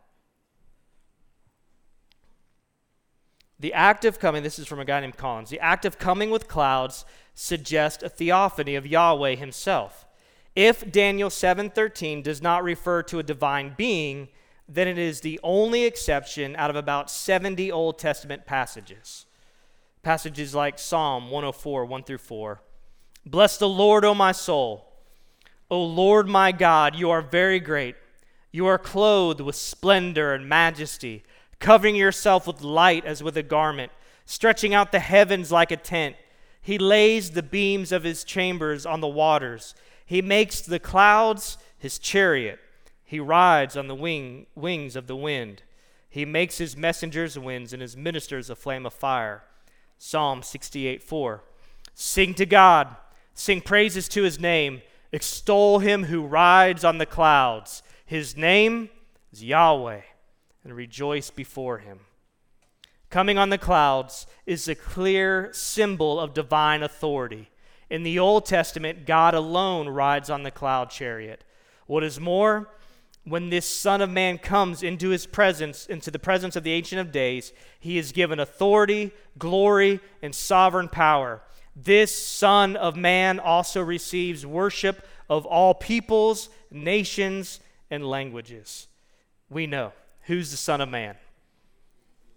[3.63, 6.29] The act of coming, this is from a guy named Collins, the act of coming
[6.29, 10.05] with clouds suggests a theophany of Yahweh himself.
[10.53, 14.27] If Daniel 7:13 does not refer to a divine being,
[14.67, 19.27] then it is the only exception out of about 70 Old Testament passages.
[20.01, 22.61] Passages like Psalm 104, 1 through 4.
[23.25, 24.91] Bless the Lord, O my soul.
[25.71, 27.95] O Lord my God, you are very great.
[28.51, 31.23] You are clothed with splendor and majesty
[31.63, 33.89] covering yourself with light as with a garment,
[34.25, 36.15] stretching out the heavens like a tent.
[36.61, 39.73] He lays the beams of his chambers on the waters.
[40.05, 42.59] He makes the clouds his chariot.
[43.05, 45.63] He rides on the wing, wings of the wind.
[46.09, 49.43] He makes his messengers winds and his ministers a flame of fire.
[49.97, 51.43] Psalm 68 4.
[51.95, 52.93] Sing to God,
[53.33, 54.81] sing praises to his name,
[55.13, 57.83] extol him who rides on the clouds.
[58.05, 58.89] His name
[59.31, 60.01] is Yahweh
[60.63, 61.99] and rejoice before him.
[63.09, 67.49] Coming on the clouds is a clear symbol of divine authority.
[67.89, 71.43] In the Old Testament, God alone rides on the cloud chariot.
[71.85, 72.69] What is more,
[73.23, 76.99] when this Son of Man comes into his presence, into the presence of the Ancient
[76.99, 81.43] of Days, he is given authority, glory, and sovereign power.
[81.75, 87.59] This Son of Man also receives worship of all peoples, nations,
[87.91, 88.87] and languages.
[89.49, 89.93] We know
[90.23, 91.15] Who's the Son of Man?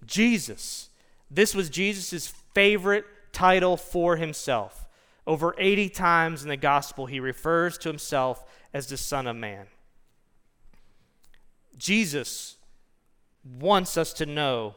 [0.04, 0.90] Jesus.
[1.30, 4.86] This was Jesus' favorite title for himself.
[5.26, 9.66] Over 80 times in the gospel, he refers to himself as the Son of Man.
[11.76, 12.56] Jesus
[13.58, 14.76] wants us to know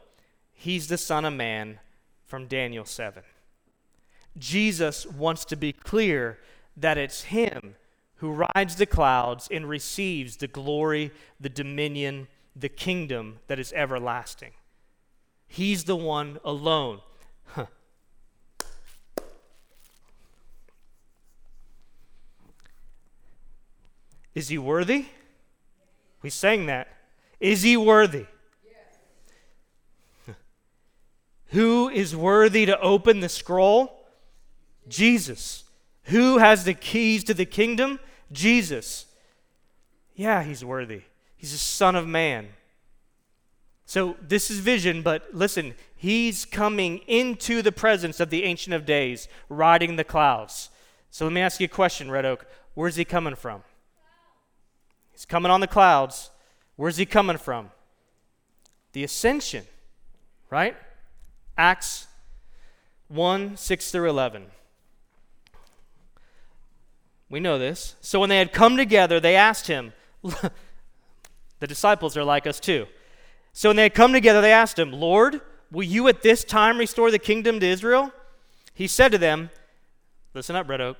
[0.52, 1.80] he's the Son of Man
[2.26, 3.24] from Daniel 7.
[4.38, 6.40] Jesus wants to be clear
[6.76, 7.76] that it's him
[8.18, 12.28] who rides the clouds and receives the glory, the dominion,
[12.60, 14.52] the kingdom that is everlasting.
[15.48, 17.02] He's the one alone.
[17.46, 17.66] Huh.
[24.36, 25.06] Is he worthy?
[26.22, 26.88] We sang that.
[27.40, 28.26] Is he worthy?
[31.48, 34.06] Who is worthy to open the scroll?
[34.88, 35.64] Jesus.
[36.04, 38.00] Who has the keys to the kingdom?
[38.32, 39.08] Jesus.
[40.16, 41.02] Yeah, he's worthy.
[41.40, 42.50] He's a son of man.
[43.86, 48.86] So this is vision, but listen, he's coming into the presence of the Ancient of
[48.86, 50.70] Days, riding the clouds.
[51.10, 52.46] So let me ask you a question, Red Oak.
[52.74, 53.64] Where's he coming from?
[55.14, 56.30] He's coming on the clouds.
[56.76, 57.72] Where's he coming from?
[58.92, 59.64] The ascension,
[60.50, 60.76] right?
[61.58, 62.08] Acts
[63.08, 64.48] 1 6 through 11.
[67.30, 67.96] We know this.
[68.02, 69.94] So when they had come together, they asked him,
[71.60, 72.88] the disciples are like us too.
[73.54, 75.42] So when they had come together, they asked him, Lord,
[75.72, 78.12] will you at this time restore the kingdom to Israel?
[78.74, 79.50] He said to them,
[80.34, 80.98] Listen up, Red Oak.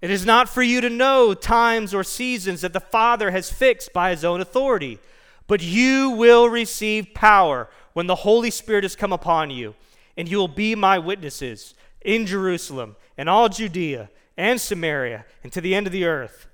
[0.00, 3.92] It is not for you to know times or seasons that the Father has fixed
[3.92, 4.98] by his own authority,
[5.46, 9.74] but you will receive power when the Holy Spirit has come upon you,
[10.16, 15.60] and you will be my witnesses in Jerusalem and all Judea and Samaria and to
[15.60, 16.47] the end of the earth.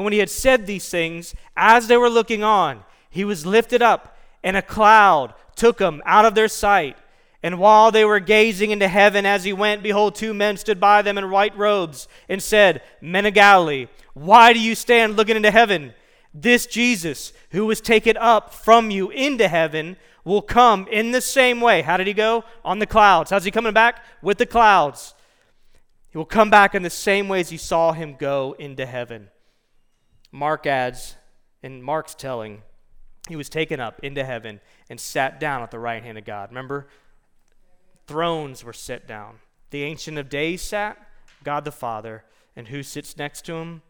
[0.00, 3.82] And when he had said these things, as they were looking on, he was lifted
[3.82, 6.96] up, and a cloud took him out of their sight.
[7.42, 11.02] And while they were gazing into heaven as he went, behold, two men stood by
[11.02, 15.50] them in white robes and said, Men of Galilee, why do you stand looking into
[15.50, 15.92] heaven?
[16.32, 21.60] This Jesus, who was taken up from you into heaven, will come in the same
[21.60, 21.82] way.
[21.82, 22.44] How did he go?
[22.64, 23.32] On the clouds.
[23.32, 24.02] How's he coming back?
[24.22, 25.12] With the clouds.
[26.08, 29.28] He will come back in the same way as you saw him go into heaven.
[30.32, 31.16] Mark adds,
[31.62, 32.62] in Mark's telling,
[33.28, 36.50] he was taken up into heaven and sat down at the right hand of God.
[36.50, 36.88] Remember?
[38.06, 39.36] Thrones were set down.
[39.70, 40.98] The Ancient of Days sat,
[41.44, 42.24] God the Father,
[42.56, 43.82] and who sits next to him?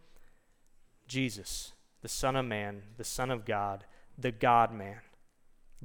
[1.08, 1.72] Jesus,
[2.02, 3.84] the Son of Man, the Son of God,
[4.18, 5.00] the God man.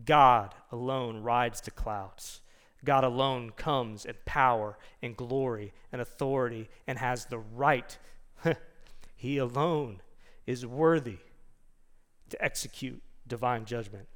[0.04, 2.42] God alone rides the clouds.
[2.84, 7.98] God alone comes in power and glory and authority and has the right.
[9.16, 10.02] he alone
[10.46, 11.18] is worthy
[12.30, 14.08] to execute divine judgment.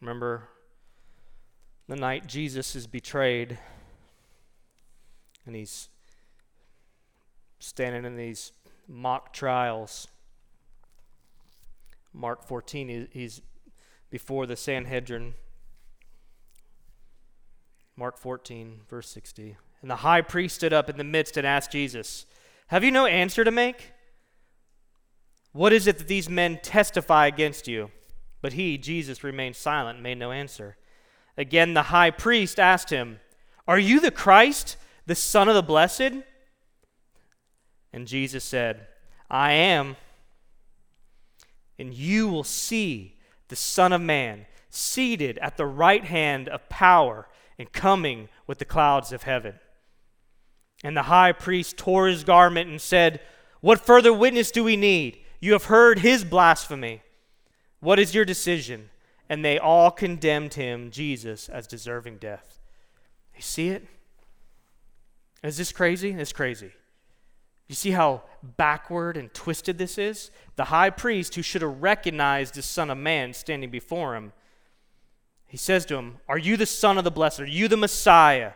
[0.00, 0.48] Remember
[1.88, 3.58] the night Jesus is betrayed
[5.46, 5.88] and he's
[7.58, 8.52] standing in these
[8.88, 10.08] mock trials.
[12.12, 13.42] Mark 14, he's
[14.16, 15.34] before the Sanhedrin.
[17.96, 19.58] Mark 14, verse 60.
[19.82, 22.24] And the high priest stood up in the midst and asked Jesus,
[22.68, 23.92] Have you no answer to make?
[25.52, 27.90] What is it that these men testify against you?
[28.40, 30.78] But he, Jesus, remained silent and made no answer.
[31.36, 33.20] Again, the high priest asked him,
[33.68, 36.24] Are you the Christ, the Son of the Blessed?
[37.92, 38.86] And Jesus said,
[39.28, 39.96] I am.
[41.78, 43.15] And you will see
[43.48, 47.28] the Son of Man seated at the right hand of power
[47.58, 49.54] and coming with the clouds of heaven.
[50.84, 53.20] And the high priest tore his garment and said,
[53.60, 55.18] What further witness do we need?
[55.40, 57.02] You have heard his blasphemy.
[57.80, 58.90] What is your decision?
[59.28, 62.60] And they all condemned him, Jesus, as deserving death.
[63.34, 63.86] You see it?
[65.42, 66.10] Is this crazy?
[66.10, 66.72] It's crazy.
[67.68, 70.30] You see how backward and twisted this is?
[70.54, 74.32] The high priest, who should have recognized the Son of Man standing before him,
[75.46, 77.40] he says to him, Are you the Son of the Blessed?
[77.40, 78.52] Are you the Messiah?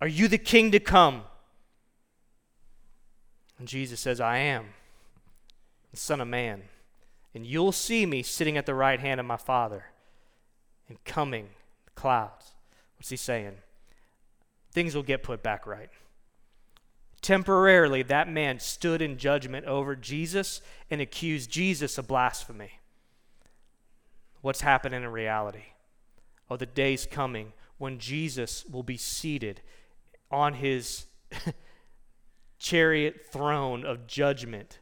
[0.00, 1.24] Are you the King to come?
[3.58, 4.66] And Jesus says, I am
[5.90, 6.62] the Son of Man
[7.36, 9.84] and you'll see me sitting at the right hand of my Father
[10.88, 11.50] and coming
[11.94, 12.54] clouds.
[12.96, 13.52] What's he saying?
[14.72, 15.90] Things will get put back right.
[17.22, 20.60] Temporarily, that man stood in judgment over Jesus
[20.90, 22.80] and accused Jesus of blasphemy.
[24.42, 25.64] What's happening in reality?
[26.48, 29.60] Oh, the day's coming when Jesus will be seated
[30.30, 31.06] on his
[32.58, 34.78] chariot throne of judgment,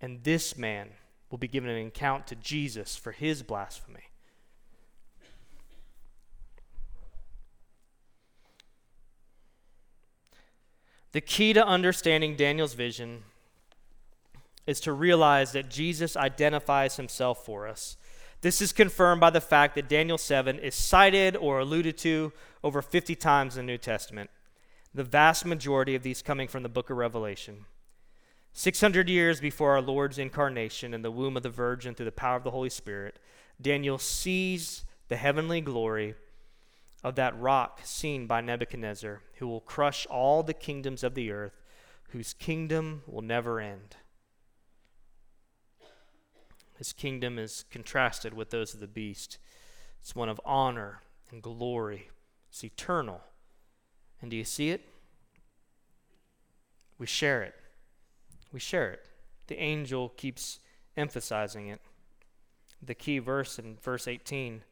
[0.00, 0.90] and this man
[1.30, 4.04] will be given an account to Jesus for his blasphemy.
[11.16, 13.22] The key to understanding Daniel's vision
[14.66, 17.96] is to realize that Jesus identifies himself for us.
[18.42, 22.82] This is confirmed by the fact that Daniel 7 is cited or alluded to over
[22.82, 24.28] 50 times in the New Testament.
[24.92, 27.64] the vast majority of these coming from the book of Revelation.
[28.52, 32.36] 600 years before our Lord's incarnation in the womb of the Virgin through the power
[32.36, 33.18] of the Holy Spirit,
[33.58, 36.14] Daniel sees the heavenly glory
[37.02, 41.62] of that rock seen by Nebuchadnezzar, who will crush all the kingdoms of the earth,
[42.10, 43.96] whose kingdom will never end.
[46.78, 49.38] His kingdom is contrasted with those of the beast.
[50.00, 52.10] It's one of honor and glory,
[52.48, 53.22] it's eternal.
[54.20, 54.82] And do you see it?
[56.98, 57.54] We share it.
[58.52, 59.06] We share it.
[59.48, 60.58] The angel keeps
[60.96, 61.80] emphasizing it.
[62.82, 64.62] The key verse in verse 18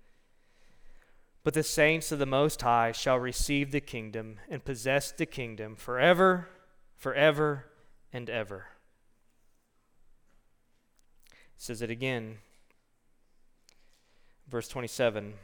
[1.45, 5.77] But the saints of the Most High shall receive the kingdom and possess the kingdom
[5.77, 6.49] forever,
[6.97, 7.67] forever,
[8.13, 8.69] and ever
[11.65, 12.39] says it again.
[14.49, 15.35] Verse 27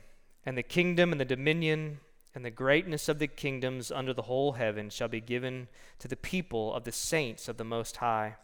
[0.44, 2.00] And the kingdom and the dominion
[2.34, 6.16] and the greatness of the kingdoms under the whole heaven shall be given to the
[6.16, 8.36] people of the saints of the Most High.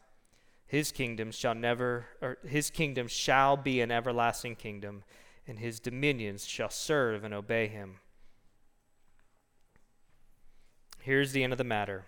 [0.67, 5.05] His kingdom shall never, or his kingdom shall be an everlasting kingdom,
[5.47, 7.97] and his dominions shall serve and obey him.
[11.01, 12.07] Here's the end of the matter.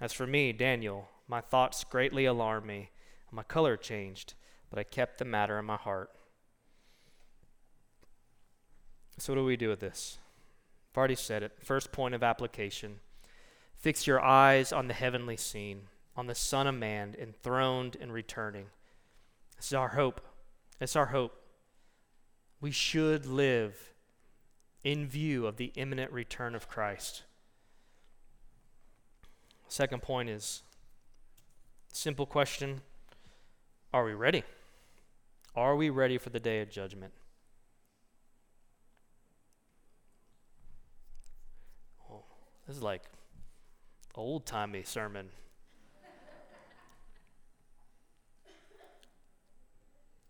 [0.00, 2.90] As for me, Daniel, my thoughts greatly alarmed me,
[3.28, 4.34] and my color changed
[4.72, 6.10] but I kept the matter in my heart.
[9.18, 10.16] So, what do we do with this?
[10.90, 11.58] I've already said it.
[11.62, 13.00] First point of application
[13.76, 18.66] fix your eyes on the heavenly scene, on the Son of Man, enthroned and returning.
[19.58, 20.22] This is our hope.
[20.80, 21.38] It's our hope.
[22.62, 23.92] We should live
[24.84, 27.24] in view of the imminent return of Christ.
[29.66, 30.62] Second point is
[31.92, 32.82] simple question
[33.92, 34.44] Are we ready?
[35.56, 37.12] Are we ready for the day of judgment?
[42.08, 42.22] Oh,
[42.68, 43.02] this is like
[44.14, 45.30] old timey sermon.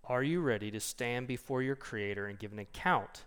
[0.04, 3.24] Are you ready to stand before your Creator and give an account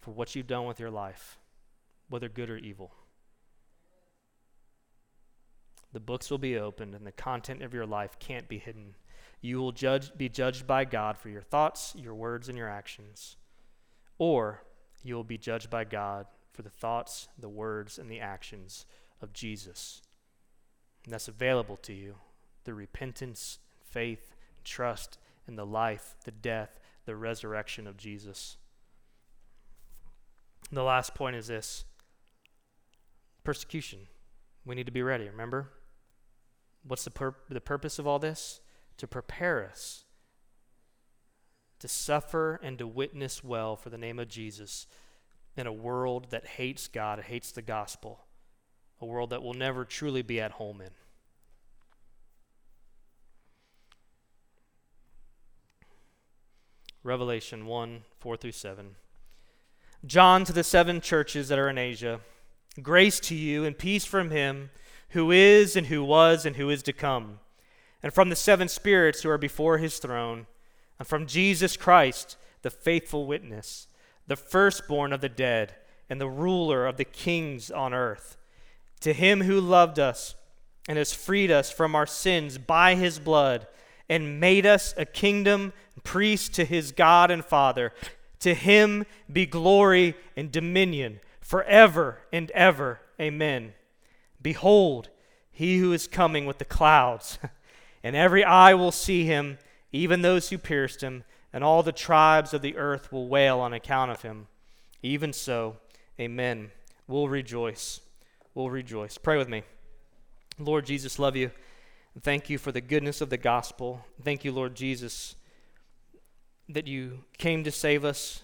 [0.00, 1.38] for what you've done with your life,
[2.08, 2.92] whether good or evil?
[5.92, 8.94] The books will be opened, and the content of your life can't be hidden.
[9.40, 13.36] You will judge, be judged by God for your thoughts, your words, and your actions.
[14.18, 14.62] Or
[15.02, 18.86] you will be judged by God for the thoughts, the words, and the actions
[19.20, 20.02] of Jesus.
[21.04, 22.16] And that's available to you
[22.64, 25.18] the repentance, faith, and trust
[25.48, 28.58] in the life, the death, the resurrection of Jesus.
[30.70, 31.84] The last point is this
[33.42, 34.00] persecution.
[34.64, 35.70] We need to be ready, remember?
[36.86, 38.60] What's the, pur- the purpose of all this?
[38.98, 40.04] to prepare us
[41.78, 44.88] to suffer and to witness well for the name of Jesus
[45.56, 48.26] in a world that hates God, hates the gospel,
[49.00, 50.90] a world that will never truly be at home in.
[57.02, 58.96] Revelation 1 4 through 7.
[60.06, 62.20] John to the seven churches that are in Asia,
[62.80, 64.70] grace to you and peace from him
[65.10, 67.40] who is and who was and who is to come
[68.02, 70.46] and from the seven spirits who are before his throne,
[70.98, 73.88] and from Jesus Christ, the faithful witness,
[74.26, 75.74] the firstborn of the dead,
[76.08, 78.36] and the ruler of the kings on earth.
[79.00, 80.34] To him who loved us
[80.88, 83.66] and has freed us from our sins by his blood,
[84.08, 87.92] and made us a kingdom, priest to his God and Father,
[88.40, 93.00] to him be glory and dominion forever and ever.
[93.20, 93.74] Amen.
[94.40, 95.10] Behold,
[95.50, 97.38] he who is coming with the clouds.
[98.02, 99.58] and every eye will see him,
[99.92, 103.72] even those who pierced him, and all the tribes of the earth will wail on
[103.72, 104.46] account of him.
[105.02, 105.76] Even so,
[106.20, 106.70] amen.
[107.06, 108.00] We'll rejoice.
[108.54, 109.18] We'll rejoice.
[109.18, 109.62] Pray with me.
[110.58, 111.50] Lord Jesus, love you.
[112.22, 114.04] Thank you for the goodness of the gospel.
[114.24, 115.36] Thank you, Lord Jesus,
[116.68, 118.42] that you came to save us,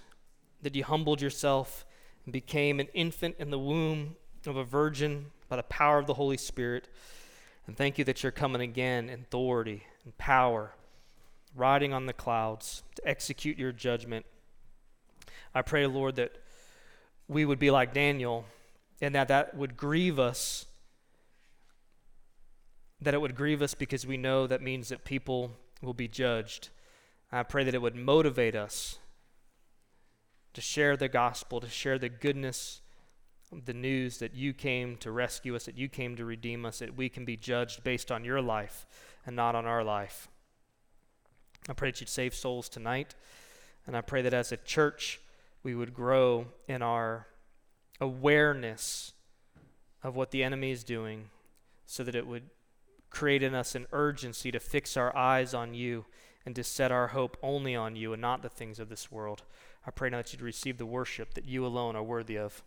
[0.63, 1.85] that you humbled yourself
[2.25, 4.15] and became an infant in the womb
[4.47, 6.89] of a virgin by the power of the Holy Spirit.
[7.67, 10.73] And thank you that you're coming again in authority and power,
[11.57, 14.25] riding on the clouds to execute your judgment.
[15.53, 16.33] I pray, Lord, that
[17.27, 18.45] we would be like Daniel
[19.01, 20.67] and that that would grieve us.
[23.05, 25.53] That it would grieve us because we know that means that people
[25.83, 26.71] will be judged.
[27.31, 28.99] I pray that it would motivate us
[30.55, 32.81] to share the gospel, to share the goodness
[33.65, 36.97] the news that you came to rescue us, that you came to redeem us, that
[36.97, 38.87] we can be judged based on your life
[39.27, 40.29] and not on our life.
[41.69, 43.15] I pray that you'd save souls tonight.
[43.87, 45.21] And I pray that as a church,
[45.63, 47.27] we would grow in our
[48.01, 49.13] awareness
[50.03, 51.31] of what the enemy is doing
[51.87, 52.45] so that it would
[53.15, 56.05] create in us an urgency to fix our eyes on you
[56.45, 59.43] and to set our hope only on you and not the things of this world.
[59.87, 62.63] I pray now that you'd receive the worship that you alone are worthy of.